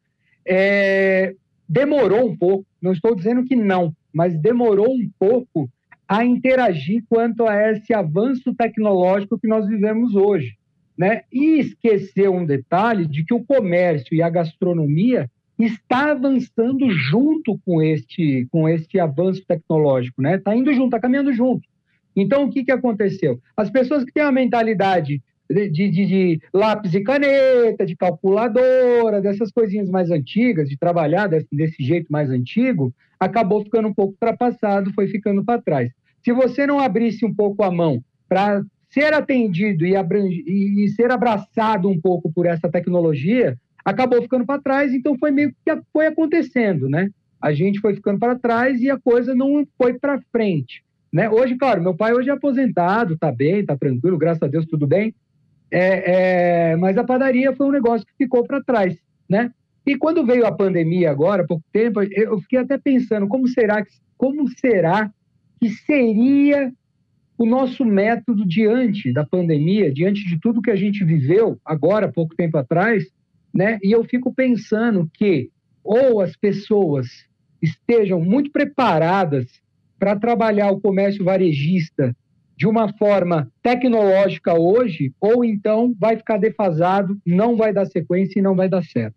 é, 0.46 1.34
demorou 1.68 2.26
um 2.26 2.34
pouco, 2.34 2.64
não 2.80 2.92
estou 2.92 3.14
dizendo 3.14 3.44
que 3.44 3.54
não, 3.54 3.94
mas 4.10 4.40
demorou 4.40 4.90
um 4.90 5.10
pouco 5.18 5.68
a 6.08 6.24
interagir 6.24 7.04
quanto 7.08 7.46
a 7.46 7.70
esse 7.70 7.92
avanço 7.92 8.54
tecnológico 8.54 9.38
que 9.38 9.46
nós 9.46 9.66
vivemos 9.66 10.14
hoje. 10.14 10.56
né? 10.96 11.22
E 11.32 11.60
esqueceu 11.60 12.34
um 12.34 12.44
detalhe 12.44 13.06
de 13.06 13.24
que 13.24 13.34
o 13.34 13.44
comércio 13.44 14.14
e 14.14 14.22
a 14.22 14.28
gastronomia 14.28 15.30
está 15.56 16.12
avançando 16.12 16.90
junto 16.90 17.58
com 17.64 17.82
este, 17.82 18.48
com 18.50 18.68
este 18.68 18.98
avanço 18.98 19.44
tecnológico, 19.46 20.22
né? 20.22 20.36
Está 20.36 20.56
indo 20.56 20.72
junto, 20.72 20.86
está 20.86 21.00
caminhando 21.00 21.32
junto. 21.32 21.68
Então, 22.16 22.44
o 22.44 22.50
que, 22.50 22.64
que 22.64 22.72
aconteceu? 22.72 23.40
As 23.56 23.70
pessoas 23.70 24.04
que 24.04 24.12
têm 24.12 24.24
a 24.24 24.32
mentalidade 24.32 25.22
de, 25.50 25.68
de, 25.68 25.90
de, 25.90 26.40
lápis 26.52 26.94
e 26.94 27.02
caneta, 27.02 27.86
de 27.86 27.96
calculadora, 27.96 29.20
dessas 29.20 29.50
coisinhas 29.50 29.88
mais 29.88 30.10
antigas, 30.10 30.68
de 30.68 30.76
trabalhar 30.76 31.26
desse, 31.26 31.48
desse 31.50 31.82
jeito 31.82 32.06
mais 32.10 32.30
antigo, 32.30 32.92
acabou 33.18 33.62
ficando 33.62 33.88
um 33.88 33.94
pouco 33.94 34.12
ultrapassado, 34.12 34.92
foi 34.92 35.08
ficando 35.08 35.44
para 35.44 35.62
trás. 35.62 35.90
Se 36.24 36.32
você 36.32 36.66
não 36.66 36.78
abrisse 36.78 37.24
um 37.24 37.34
pouco 37.34 37.62
a 37.62 37.70
mão 37.70 38.02
para 38.28 38.62
ser 38.90 39.12
atendido 39.12 39.84
e, 39.86 39.94
e, 40.84 40.88
ser 40.90 41.10
abraçado 41.10 41.88
um 41.88 42.00
pouco 42.00 42.32
por 42.32 42.46
essa 42.46 42.68
tecnologia, 42.68 43.56
acabou 43.84 44.20
ficando 44.22 44.46
para 44.46 44.60
trás, 44.60 44.92
então 44.92 45.16
foi 45.18 45.30
meio 45.30 45.50
que 45.50 45.78
foi 45.92 46.06
acontecendo, 46.06 46.88
né? 46.88 47.10
A 47.40 47.52
gente 47.52 47.80
foi 47.80 47.94
ficando 47.94 48.18
para 48.18 48.38
trás 48.38 48.80
e 48.80 48.90
a 48.90 48.98
coisa 48.98 49.34
não 49.34 49.66
foi 49.76 49.94
para 49.94 50.20
frente. 50.32 50.82
Né? 51.12 51.30
Hoje, 51.30 51.56
claro, 51.56 51.82
meu 51.82 51.94
pai 51.94 52.12
hoje 52.12 52.28
é 52.28 52.32
aposentado, 52.32 53.16
tá 53.16 53.32
bem, 53.32 53.64
tá 53.64 53.76
tranquilo, 53.76 54.18
graças 54.18 54.42
a 54.42 54.46
Deus, 54.46 54.66
tudo 54.66 54.86
bem. 54.86 55.14
É, 55.70 56.72
é, 56.72 56.76
mas 56.76 56.96
a 56.98 57.04
padaria 57.04 57.54
foi 57.54 57.66
um 57.66 57.72
negócio 57.72 58.06
que 58.06 58.24
ficou 58.24 58.44
para 58.44 58.62
trás, 58.62 58.96
né? 59.28 59.52
E 59.86 59.96
quando 59.96 60.26
veio 60.26 60.46
a 60.46 60.52
pandemia 60.52 61.10
agora, 61.10 61.42
há 61.42 61.46
pouco 61.46 61.64
tempo, 61.72 62.02
eu 62.02 62.38
fiquei 62.40 62.58
até 62.58 62.76
pensando 62.76 63.26
como 63.26 63.48
será 63.48 63.82
que, 63.82 63.90
como 64.18 64.48
será 64.48 65.10
que 65.60 65.68
seria 65.68 66.72
o 67.36 67.46
nosso 67.46 67.84
método 67.84 68.44
diante 68.46 69.12
da 69.12 69.24
pandemia, 69.24 69.92
diante 69.92 70.26
de 70.26 70.38
tudo 70.40 70.62
que 70.62 70.70
a 70.70 70.76
gente 70.76 71.04
viveu 71.04 71.58
agora, 71.64 72.12
pouco 72.12 72.34
tempo 72.34 72.58
atrás, 72.58 73.06
né? 73.54 73.78
E 73.82 73.92
eu 73.92 74.02
fico 74.04 74.34
pensando 74.34 75.08
que 75.14 75.50
ou 75.84 76.20
as 76.20 76.36
pessoas 76.36 77.06
estejam 77.62 78.20
muito 78.20 78.50
preparadas 78.50 79.46
para 79.98 80.16
trabalhar 80.16 80.70
o 80.70 80.80
comércio 80.80 81.24
varejista 81.24 82.14
de 82.56 82.66
uma 82.66 82.92
forma 82.94 83.50
tecnológica 83.62 84.52
hoje, 84.52 85.12
ou 85.20 85.44
então 85.44 85.94
vai 85.98 86.16
ficar 86.16 86.38
defasado, 86.38 87.16
não 87.24 87.56
vai 87.56 87.72
dar 87.72 87.86
sequência 87.86 88.40
e 88.40 88.42
não 88.42 88.56
vai 88.56 88.68
dar 88.68 88.82
certo. 88.82 89.14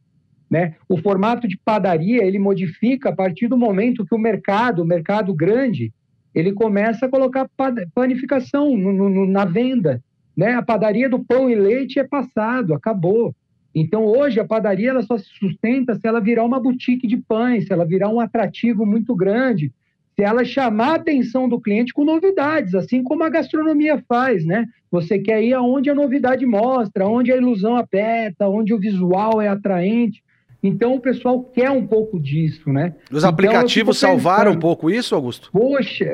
Né? 0.50 0.76
O 0.88 0.98
formato 0.98 1.48
de 1.48 1.58
padaria 1.58 2.24
ele 2.24 2.38
modifica 2.38 3.10
a 3.10 3.16
partir 3.16 3.48
do 3.48 3.58
momento 3.58 4.06
que 4.06 4.14
o 4.14 4.20
mercado, 4.20 4.84
o 4.84 4.86
mercado 4.86 5.34
grande, 5.34 5.92
ele 6.34 6.54
começa 6.54 7.06
a 7.06 7.10
colocar 7.10 7.50
panificação 7.94 8.76
no, 8.78 8.92
no, 8.92 9.26
na 9.26 9.46
venda. 9.46 10.02
Né? 10.36 10.54
A 10.54 10.62
padaria 10.62 11.10
do 11.10 11.20
pão 11.20 11.50
e 11.50 11.56
leite 11.56 12.00
é 12.00 12.04
passado, 12.04 12.74
acabou. 12.74 13.36
Então, 13.74 14.06
hoje, 14.06 14.40
a 14.40 14.46
padaria 14.46 14.90
ela 14.90 15.02
só 15.02 15.18
se 15.18 15.30
sustenta 15.40 15.96
se 15.96 16.08
ela 16.08 16.20
virar 16.20 16.44
uma 16.44 16.60
boutique 16.60 17.08
de 17.08 17.18
pães, 17.18 17.66
se 17.66 17.74
ela 17.74 17.86
virar 17.86 18.10
um 18.10 18.20
atrativo 18.20 18.86
muito 18.86 19.16
grande, 19.16 19.72
se 20.16 20.24
ela 20.24 20.44
chamar 20.44 20.92
a 20.92 20.96
atenção 20.96 21.48
do 21.48 21.60
cliente 21.60 21.94
com 21.94 22.04
novidades, 22.04 22.76
assim 22.76 23.02
como 23.02 23.24
a 23.24 23.30
gastronomia 23.30 24.04
faz, 24.08 24.46
né? 24.46 24.68
Você 24.92 25.20
quer 25.20 25.42
ir 25.42 25.54
aonde 25.54 25.90
a 25.90 25.96
novidade 25.96 26.46
mostra, 26.46 27.08
onde 27.08 27.32
a 27.32 27.38
ilusão 27.38 27.78
aperta, 27.78 28.50
onde 28.50 28.74
o 28.74 28.80
visual 28.80 29.42
é 29.42 29.48
atraente. 29.48 30.22
Então 30.64 30.94
o 30.94 31.00
pessoal 31.00 31.44
quer 31.44 31.72
um 31.72 31.88
pouco 31.88 32.20
disso, 32.20 32.72
né? 32.72 32.94
Os 33.12 33.20
então, 33.20 33.30
aplicativos 33.30 33.98
salvaram 33.98 34.52
um 34.52 34.60
pouco 34.60 34.92
isso, 34.92 35.16
Augusto? 35.16 35.50
Poxa, 35.52 36.06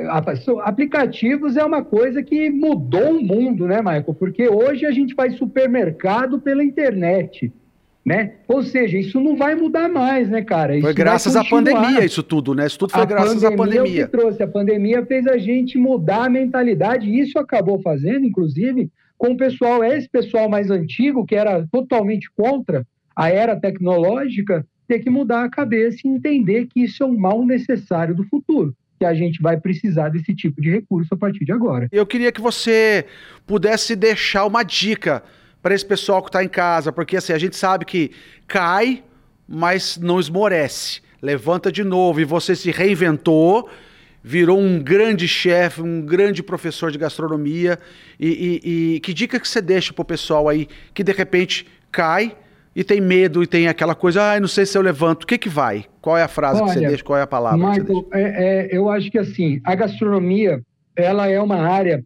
aplicativos 0.64 1.58
é 1.58 1.64
uma 1.64 1.84
coisa 1.84 2.24
que 2.24 2.50
mudou 2.50 3.18
o 3.18 3.22
mundo, 3.22 3.68
né, 3.68 3.80
Michael? 3.80 4.16
Porque 4.18 4.48
hoje 4.48 4.86
a 4.86 4.92
gente 4.92 5.14
faz 5.14 5.36
supermercado 5.36 6.40
pela 6.40 6.64
internet. 6.64 7.52
Né? 8.06 8.36
Ou 8.48 8.64
seja, 8.64 8.98
isso 8.98 9.20
não 9.20 9.36
vai 9.36 9.54
mudar 9.54 9.90
mais, 9.90 10.30
né, 10.30 10.42
cara? 10.42 10.78
Isso 10.78 10.86
foi 10.86 10.94
graças 10.94 11.36
à 11.36 11.44
pandemia 11.44 12.06
isso 12.06 12.24
tudo, 12.24 12.56
né? 12.56 12.66
Isso 12.66 12.80
tudo 12.80 12.94
foi 12.94 13.02
a 13.02 13.06
graças 13.06 13.44
à 13.44 13.52
pandemia. 13.52 14.04
É 14.04 14.06
que 14.06 14.12
trouxe. 14.12 14.42
A 14.42 14.48
pandemia 14.48 15.06
fez 15.06 15.28
a 15.28 15.38
gente 15.38 15.78
mudar 15.78 16.24
a 16.24 16.30
mentalidade, 16.30 17.06
e 17.06 17.20
isso 17.20 17.38
acabou 17.38 17.82
fazendo, 17.82 18.26
inclusive, 18.26 18.90
com 19.18 19.32
o 19.32 19.38
pessoal, 19.38 19.84
esse 19.84 20.08
pessoal 20.08 20.48
mais 20.48 20.72
antigo, 20.72 21.26
que 21.26 21.36
era 21.36 21.68
totalmente 21.70 22.32
contra 22.32 22.88
a 23.18 23.30
era 23.30 23.60
tecnológica, 23.60 24.64
ter 24.88 25.00
que 25.00 25.10
mudar 25.10 25.44
a 25.44 25.50
cabeça 25.50 25.98
e 26.06 26.08
entender 26.08 26.68
que 26.68 26.84
isso 26.84 27.02
é 27.02 27.06
um 27.06 27.18
mal 27.18 27.44
necessário 27.44 28.14
do 28.14 28.24
futuro 28.26 28.76
que 29.00 29.06
a 29.06 29.14
gente 29.14 29.42
vai 29.42 29.60
precisar 29.60 30.10
desse 30.10 30.34
tipo 30.34 30.62
de 30.62 30.72
recurso 30.72 31.14
a 31.14 31.18
partir 31.18 31.46
de 31.46 31.52
agora. 31.52 31.88
Eu 31.92 32.06
queria 32.06 32.32
que 32.32 32.42
você 32.42 33.06
pudesse 33.46 33.96
deixar 33.96 34.46
uma 34.46 34.64
dica 34.64 35.24
para 35.62 35.76
esse 35.76 35.86
pessoal 35.86 36.22
que 36.22 36.30
está 36.30 36.44
em 36.44 36.48
casa, 36.48 36.92
porque 36.92 37.18
assim, 37.18 37.34
a 37.34 37.38
gente 37.38 37.56
sabe 37.56 37.86
que 37.86 38.12
cai, 38.48 39.04
mas 39.48 39.98
não 39.98 40.20
esmorece. 40.20 41.02
Levanta 41.22 41.72
de 41.72 41.84
novo 41.84 42.22
e 42.22 42.26
você 42.26 42.56
se 42.56 42.72
reinventou, 42.72 43.70
virou 44.24 44.60
um 44.60 44.80
grande 44.82 45.28
chefe, 45.28 45.82
um 45.82 46.02
grande 46.02 46.42
professor 46.42 46.92
de 46.92 46.98
gastronomia. 46.98 47.78
E, 48.20 48.62
e, 48.64 48.96
e 48.96 49.00
que 49.00 49.14
dica 49.14 49.40
que 49.40 49.48
você 49.48 49.62
deixa 49.62 49.94
para 49.94 50.02
o 50.02 50.06
pessoal 50.06 50.50
aí 50.50 50.68
que 50.92 51.04
de 51.04 51.12
repente 51.12 51.68
cai 51.92 52.36
e 52.78 52.84
tem 52.84 53.02
medo 53.02 53.42
e 53.42 53.48
tem 53.48 53.68
aquela 53.68 53.96
coisa, 53.96 54.34
ah, 54.34 54.40
não 54.40 54.48
sei 54.48 54.64
se 54.64 54.78
eu 54.78 54.84
levanto, 54.84 55.24
o 55.24 55.28
que 55.28 55.40
que 55.40 55.50
vai? 55.50 55.86
Qual 56.00 56.16
é 56.16 56.22
a 56.22 56.28
frase 56.28 56.62
Olha, 56.62 56.74
que 56.74 56.80
você 56.80 56.88
deixa? 56.88 57.04
Qual 57.04 57.18
é 57.18 57.24
a 57.24 57.28
palavra? 57.28 57.58
Michael, 57.58 58.08
é, 58.14 58.22
é, 58.22 58.78
eu 58.78 58.88
acho 58.88 59.10
que 59.10 59.18
assim, 59.18 59.60
a 59.64 59.74
gastronomia, 59.74 60.62
ela 60.96 61.28
é 61.28 61.42
uma 61.42 61.58
área 61.58 62.06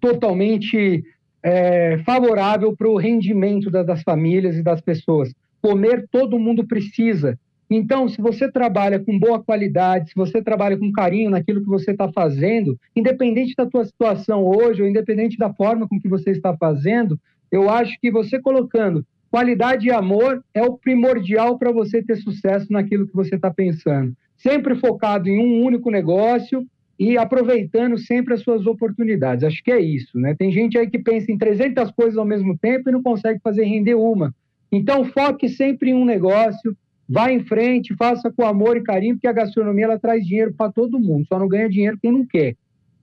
totalmente 0.00 1.02
é, 1.42 1.98
favorável 2.06 2.72
para 2.76 2.88
o 2.88 2.96
rendimento 2.96 3.68
da, 3.68 3.82
das 3.82 4.00
famílias 4.04 4.56
e 4.56 4.62
das 4.62 4.80
pessoas. 4.80 5.34
Comer 5.60 6.06
todo 6.08 6.38
mundo 6.38 6.64
precisa. 6.64 7.36
Então, 7.68 8.08
se 8.08 8.22
você 8.22 8.48
trabalha 8.48 9.00
com 9.00 9.18
boa 9.18 9.42
qualidade, 9.42 10.10
se 10.10 10.14
você 10.14 10.40
trabalha 10.40 10.78
com 10.78 10.92
carinho 10.92 11.30
naquilo 11.30 11.62
que 11.62 11.68
você 11.68 11.90
está 11.90 12.08
fazendo, 12.12 12.78
independente 12.94 13.56
da 13.56 13.66
tua 13.66 13.84
situação 13.84 14.46
hoje, 14.46 14.82
ou 14.82 14.88
independente 14.88 15.36
da 15.36 15.52
forma 15.52 15.88
com 15.88 15.98
que 15.98 16.08
você 16.08 16.30
está 16.30 16.56
fazendo, 16.56 17.18
eu 17.50 17.68
acho 17.68 17.98
que 18.00 18.08
você 18.08 18.40
colocando 18.40 19.04
qualidade 19.30 19.86
e 19.86 19.92
amor 19.92 20.42
é 20.52 20.62
o 20.62 20.76
primordial 20.76 21.58
para 21.58 21.70
você 21.70 22.02
ter 22.02 22.16
sucesso 22.16 22.72
naquilo 22.72 23.06
que 23.06 23.14
você 23.14 23.36
está 23.36 23.50
pensando. 23.50 24.12
Sempre 24.36 24.74
focado 24.74 25.28
em 25.28 25.38
um 25.38 25.64
único 25.64 25.90
negócio 25.90 26.66
e 26.98 27.16
aproveitando 27.16 27.96
sempre 27.96 28.34
as 28.34 28.42
suas 28.42 28.66
oportunidades. 28.66 29.44
Acho 29.44 29.62
que 29.62 29.70
é 29.70 29.80
isso, 29.80 30.18
né? 30.18 30.34
Tem 30.34 30.50
gente 30.50 30.76
aí 30.76 30.90
que 30.90 30.98
pensa 30.98 31.30
em 31.30 31.38
300 31.38 31.90
coisas 31.92 32.18
ao 32.18 32.26
mesmo 32.26 32.58
tempo 32.58 32.88
e 32.88 32.92
não 32.92 33.02
consegue 33.02 33.40
fazer 33.42 33.64
render 33.64 33.94
uma. 33.94 34.34
Então, 34.70 35.04
foque 35.04 35.48
sempre 35.48 35.90
em 35.90 35.94
um 35.94 36.04
negócio, 36.04 36.76
vá 37.08 37.32
em 37.32 37.40
frente, 37.40 37.94
faça 37.96 38.30
com 38.30 38.44
amor 38.44 38.76
e 38.76 38.82
carinho, 38.82 39.14
porque 39.14 39.26
a 39.26 39.32
gastronomia 39.32 39.86
ela 39.86 39.98
traz 39.98 40.26
dinheiro 40.26 40.52
para 40.52 40.70
todo 40.70 41.00
mundo, 41.00 41.26
só 41.26 41.38
não 41.38 41.48
ganha 41.48 41.68
dinheiro 41.68 41.98
quem 42.00 42.12
não 42.12 42.26
quer. 42.26 42.54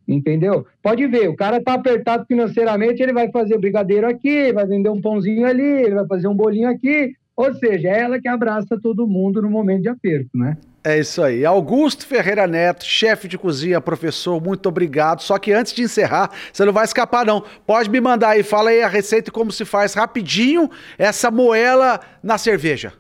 Entendeu? 0.08 0.66
Pode 0.82 1.06
ver, 1.08 1.28
o 1.28 1.36
cara 1.36 1.62
tá 1.62 1.74
apertado 1.74 2.26
financeiramente, 2.26 3.04
ele 3.04 3.12
vai 3.12 3.30
fazer 3.30 3.58
brigadeiro 3.58 4.08
aqui, 4.08 4.54
vai 4.54 4.66
vender 4.66 4.90
um 4.90 5.02
pãozinho 5.02 5.46
ali, 5.46 5.62
ele 5.62 5.96
vai 5.96 6.08
fazer 6.08 6.28
um 6.30 6.36
bolinho 6.36 6.70
aqui, 6.70 7.14
ou 7.36 7.54
seja, 7.54 7.90
é 7.90 8.00
ela 8.00 8.20
que 8.20 8.28
abraça 8.28 8.80
todo 8.82 9.06
mundo 9.06 9.42
no 9.42 9.50
momento 9.50 9.82
de 9.82 9.90
aperto, 9.90 10.30
né? 10.34 10.58
É 10.84 10.98
isso 10.98 11.22
aí. 11.22 11.46
Augusto 11.46 12.08
Ferreira 12.08 12.48
Neto, 12.48 12.86
chefe 12.86 13.28
de 13.28 13.38
cozinha, 13.38 13.82
professor, 13.82 14.42
muito 14.42 14.70
obrigado. 14.70 15.22
Só 15.22 15.38
que 15.38 15.52
antes 15.52 15.74
de 15.74 15.82
encerrar, 15.82 16.32
você 16.52 16.64
não 16.64 16.72
vai 16.72 16.86
escapar, 16.86 17.26
não. 17.26 17.44
Pode 17.66 17.90
me 17.90 18.00
mandar 18.00 18.30
aí, 18.30 18.42
fala 18.42 18.70
aí 18.70 18.82
a 18.82 18.88
receita 18.88 19.30
e 19.30 19.34
como 19.34 19.52
se 19.52 19.66
faz 19.66 19.94
rapidinho 19.94 20.70
essa 20.98 21.30
moela 21.30 22.00
na 22.24 22.38
cerveja. 22.38 22.94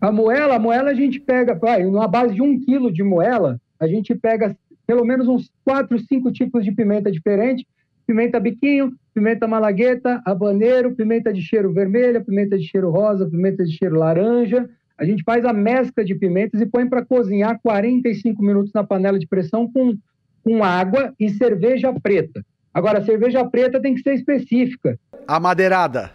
A 0.00 0.10
moela, 0.10 0.56
a 0.56 0.58
moela 0.58 0.90
a 0.90 0.94
gente 0.94 1.20
pega, 1.20 1.54
numa 1.84 2.08
base 2.08 2.34
de 2.34 2.40
um 2.40 2.58
quilo 2.58 2.90
de 2.90 3.02
moela, 3.02 3.60
a 3.78 3.86
gente 3.86 4.14
pega 4.14 4.56
pelo 4.86 5.04
menos 5.04 5.26
uns 5.28 5.50
quatro, 5.64 5.98
cinco 5.98 6.30
tipos 6.32 6.64
de 6.64 6.72
pimenta 6.72 7.10
diferentes. 7.10 7.64
Pimenta 8.06 8.38
biquinho, 8.38 8.92
pimenta 9.12 9.48
malagueta, 9.48 10.22
habaneiro, 10.24 10.94
pimenta 10.94 11.32
de 11.32 11.42
cheiro 11.42 11.72
vermelha, 11.72 12.20
pimenta 12.20 12.56
de 12.56 12.64
cheiro 12.64 12.90
rosa, 12.90 13.28
pimenta 13.28 13.64
de 13.64 13.72
cheiro 13.72 13.98
laranja, 13.98 14.68
a 14.98 15.04
gente 15.04 15.22
faz 15.22 15.44
a 15.44 15.52
mescla 15.52 16.04
de 16.04 16.14
pimentas 16.14 16.60
e 16.60 16.66
põe 16.66 16.88
para 16.88 17.04
cozinhar 17.04 17.60
45 17.62 18.42
minutos 18.42 18.72
na 18.72 18.82
panela 18.82 19.18
de 19.18 19.26
pressão 19.26 19.70
com, 19.70 19.96
com 20.42 20.64
água 20.64 21.12
e 21.20 21.28
cerveja 21.28 21.92
preta. 21.92 22.44
Agora, 22.72 22.98
a 22.98 23.04
cerveja 23.04 23.44
preta 23.44 23.80
tem 23.80 23.94
que 23.94 24.00
ser 24.00 24.14
específica. 24.14 24.98
A 25.26 25.38
madeirada. 25.38 26.12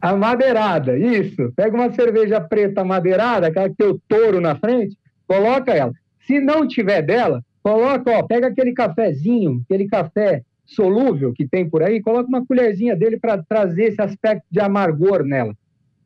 A 0.00 0.16
madeirada, 0.16 0.96
isso. 0.98 1.52
Pega 1.54 1.76
uma 1.76 1.92
cerveja 1.92 2.40
preta 2.40 2.84
madeirada, 2.84 3.48
aquela 3.48 3.68
que 3.68 3.76
tem 3.76 3.88
o 3.88 4.00
touro 4.08 4.40
na 4.40 4.54
frente, 4.54 4.96
coloca 5.26 5.72
ela. 5.72 5.92
Se 6.26 6.40
não 6.40 6.66
tiver 6.66 7.02
dela, 7.02 7.42
coloca, 7.64 8.10
ó, 8.12 8.22
pega 8.22 8.46
aquele 8.46 8.72
cafezinho, 8.72 9.62
aquele 9.64 9.88
café 9.88 10.44
solúvel 10.64 11.32
que 11.32 11.48
tem 11.48 11.68
por 11.68 11.82
aí, 11.82 12.00
coloca 12.00 12.28
uma 12.28 12.46
colherzinha 12.46 12.94
dele 12.94 13.18
para 13.18 13.42
trazer 13.42 13.86
esse 13.86 14.00
aspecto 14.00 14.44
de 14.48 14.60
amargor 14.60 15.24
nela 15.24 15.52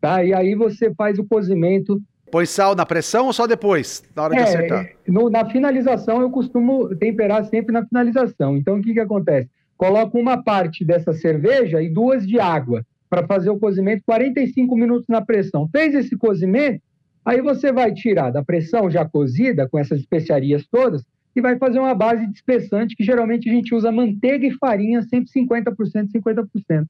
tá? 0.01 0.25
E 0.25 0.33
aí 0.33 0.55
você 0.55 0.93
faz 0.95 1.19
o 1.19 1.25
cozimento. 1.25 2.01
Põe 2.31 2.47
sal 2.47 2.75
na 2.75 2.85
pressão 2.85 3.27
ou 3.27 3.33
só 3.33 3.47
depois, 3.47 4.03
na 4.15 4.23
hora 4.25 4.35
é, 4.35 4.37
de 4.37 4.43
acertar? 4.43 4.91
No, 5.07 5.31
na 5.31 5.49
finalização, 5.49 6.21
eu 6.21 6.31
costumo 6.31 6.95
temperar 6.97 7.45
sempre 7.47 7.73
na 7.73 7.87
finalização. 7.87 8.57
Então, 8.57 8.79
o 8.79 8.83
que, 8.83 8.93
que 8.93 9.01
acontece? 9.01 9.49
Coloco 9.77 10.19
uma 10.19 10.43
parte 10.43 10.85
dessa 10.85 11.13
cerveja 11.13 11.81
e 11.83 11.89
duas 11.89 12.27
de 12.27 12.39
água. 12.39 12.85
para 13.09 13.27
fazer 13.27 13.49
o 13.49 13.59
cozimento 13.59 14.03
45 14.05 14.77
minutos 14.77 15.07
na 15.09 15.23
pressão. 15.23 15.67
Fez 15.73 15.95
esse 15.95 16.15
cozimento, 16.15 16.83
aí 17.25 17.41
você 17.41 17.73
vai 17.73 17.95
tirar 17.95 18.31
da 18.31 18.45
pressão 18.45 18.91
já 18.91 19.03
cozida, 19.03 19.67
com 19.67 19.79
essas 19.79 20.01
especiarias 20.01 20.67
todas, 20.71 21.03
e 21.39 21.43
vai 21.43 21.57
fazer 21.57 21.79
uma 21.79 21.95
base 21.95 22.27
de 22.27 22.35
espessante, 22.35 22.97
que 22.97 23.05
geralmente 23.05 23.49
a 23.49 23.53
gente 23.53 23.75
usa 23.75 23.93
manteiga 23.93 24.47
e 24.47 24.53
farinha, 24.53 25.03
sempre 25.03 25.31
50%, 25.31 26.11
50%. 26.13 26.87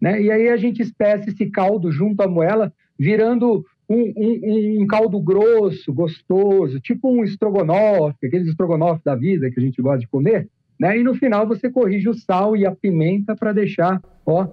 Né? 0.00 0.22
E 0.22 0.30
aí 0.30 0.48
a 0.48 0.56
gente 0.56 0.82
espessa 0.82 1.28
esse 1.28 1.46
caldo 1.46 1.90
junto 1.90 2.20
à 2.22 2.28
moela, 2.28 2.72
virando 2.98 3.64
um, 3.88 4.12
um, 4.16 4.82
um, 4.82 4.86
caldo 4.86 5.18
grosso, 5.20 5.92
gostoso, 5.92 6.78
tipo 6.80 7.10
um 7.10 7.24
estrogonofe, 7.24 8.26
aqueles 8.26 8.48
estrogonofe 8.48 9.02
da 9.04 9.14
vida 9.14 9.50
que 9.50 9.58
a 9.58 9.62
gente 9.62 9.80
gosta 9.80 10.00
de 10.00 10.08
comer, 10.08 10.48
né? 10.78 10.98
E 10.98 11.02
no 11.02 11.14
final 11.14 11.46
você 11.46 11.70
corrige 11.70 12.08
o 12.08 12.14
sal 12.14 12.56
e 12.56 12.66
a 12.66 12.70
pimenta 12.72 13.34
para 13.34 13.52
deixar, 13.52 14.00
ó, 14.26 14.46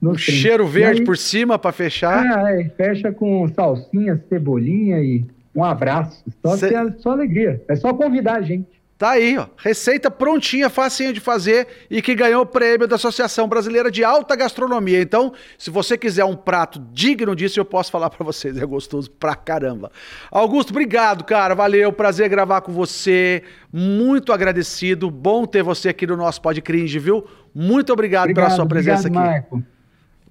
no 0.00 0.18
cheiro 0.18 0.66
verde 0.66 1.00
aí, 1.00 1.06
por 1.06 1.16
cima 1.16 1.58
para 1.58 1.70
fechar. 1.70 2.48
É, 2.48 2.62
é, 2.62 2.68
fecha 2.70 3.12
com 3.12 3.46
salsinha, 3.48 4.20
cebolinha 4.28 5.00
e 5.00 5.24
um 5.54 5.64
abraço. 5.64 6.24
Só, 6.44 6.56
Cê... 6.56 6.74
é 6.74 6.92
só 6.98 7.10
alegria. 7.10 7.62
É 7.68 7.76
só 7.76 7.92
convidar 7.92 8.36
a 8.36 8.42
gente. 8.42 8.82
Tá 9.02 9.10
aí, 9.10 9.36
ó. 9.36 9.46
Receita 9.56 10.08
prontinha, 10.12 10.70
facinha 10.70 11.12
de 11.12 11.18
fazer 11.18 11.66
e 11.90 12.00
que 12.00 12.14
ganhou 12.14 12.42
o 12.42 12.46
prêmio 12.46 12.86
da 12.86 12.94
Associação 12.94 13.48
Brasileira 13.48 13.90
de 13.90 14.04
Alta 14.04 14.36
Gastronomia. 14.36 15.02
Então, 15.02 15.32
se 15.58 15.70
você 15.70 15.98
quiser 15.98 16.24
um 16.24 16.36
prato 16.36 16.80
digno 16.92 17.34
disso, 17.34 17.58
eu 17.58 17.64
posso 17.64 17.90
falar 17.90 18.10
para 18.10 18.24
vocês. 18.24 18.56
É 18.56 18.64
gostoso 18.64 19.10
pra 19.10 19.34
caramba. 19.34 19.90
Augusto, 20.30 20.70
obrigado, 20.70 21.24
cara. 21.24 21.52
Valeu. 21.52 21.92
Prazer 21.92 22.28
gravar 22.28 22.60
com 22.60 22.70
você. 22.70 23.42
Muito 23.72 24.32
agradecido. 24.32 25.10
Bom 25.10 25.46
ter 25.46 25.64
você 25.64 25.88
aqui 25.88 26.06
no 26.06 26.16
nosso 26.16 26.40
Pod 26.40 26.62
Cringe, 26.62 27.00
viu? 27.00 27.26
Muito 27.52 27.92
obrigado, 27.92 28.30
obrigado 28.30 28.44
pela 28.46 28.56
sua 28.56 28.66
presença 28.66 29.08
obrigado, 29.08 29.26
aqui. 29.26 29.32
Marco. 29.32 29.62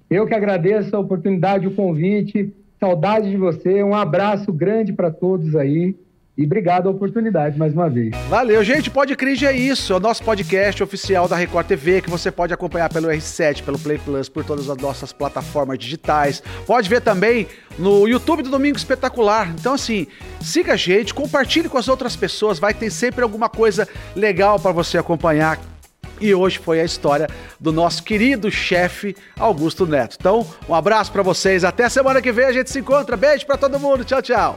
Eu 0.08 0.26
que 0.26 0.34
agradeço 0.34 0.96
a 0.96 0.98
oportunidade, 0.98 1.66
o 1.66 1.74
convite. 1.74 2.50
Saudade 2.82 3.30
de 3.30 3.36
você. 3.36 3.80
Um 3.80 3.94
abraço 3.94 4.52
grande 4.52 4.92
para 4.92 5.08
todos 5.08 5.54
aí. 5.54 5.94
E 6.36 6.44
obrigado 6.44 6.88
a 6.88 6.90
oportunidade 6.90 7.56
mais 7.56 7.72
uma 7.72 7.88
vez. 7.88 8.10
Valeu, 8.28 8.64
gente. 8.64 8.90
Pode 8.90 9.14
Cringe 9.14 9.46
é 9.46 9.56
isso. 9.56 9.92
É 9.92 9.96
o 9.96 10.00
nosso 10.00 10.24
podcast 10.24 10.82
oficial 10.82 11.28
da 11.28 11.36
Record 11.36 11.64
TV 11.64 12.00
que 12.00 12.10
você 12.10 12.28
pode 12.28 12.52
acompanhar 12.52 12.92
pelo 12.92 13.06
R7, 13.06 13.62
pelo 13.62 13.78
Play 13.78 13.98
Plus, 13.98 14.28
por 14.28 14.44
todas 14.44 14.68
as 14.68 14.76
nossas 14.78 15.12
plataformas 15.12 15.78
digitais. 15.78 16.42
Pode 16.66 16.88
ver 16.88 17.02
também 17.02 17.46
no 17.78 18.08
YouTube 18.08 18.42
do 18.42 18.50
Domingo 18.50 18.76
Espetacular. 18.76 19.54
Então, 19.56 19.74
assim, 19.74 20.08
siga 20.40 20.72
a 20.72 20.76
gente, 20.76 21.14
compartilhe 21.14 21.68
com 21.68 21.78
as 21.78 21.86
outras 21.86 22.16
pessoas. 22.16 22.58
Vai 22.58 22.74
ter 22.74 22.90
sempre 22.90 23.22
alguma 23.22 23.48
coisa 23.48 23.86
legal 24.16 24.58
para 24.58 24.72
você 24.72 24.98
acompanhar. 24.98 25.71
E 26.20 26.34
hoje 26.34 26.58
foi 26.58 26.80
a 26.80 26.84
história 26.84 27.28
do 27.58 27.72
nosso 27.72 28.02
querido 28.02 28.50
chefe 28.50 29.16
Augusto 29.38 29.86
Neto. 29.86 30.16
Então, 30.18 30.46
um 30.68 30.74
abraço 30.74 31.10
para 31.10 31.22
vocês. 31.22 31.64
Até 31.64 31.88
semana 31.88 32.22
que 32.22 32.32
vem 32.32 32.44
a 32.44 32.52
gente 32.52 32.70
se 32.70 32.78
encontra. 32.78 33.16
Beijo 33.16 33.46
para 33.46 33.56
todo 33.56 33.78
mundo. 33.78 34.04
Tchau, 34.04 34.22
tchau. 34.22 34.56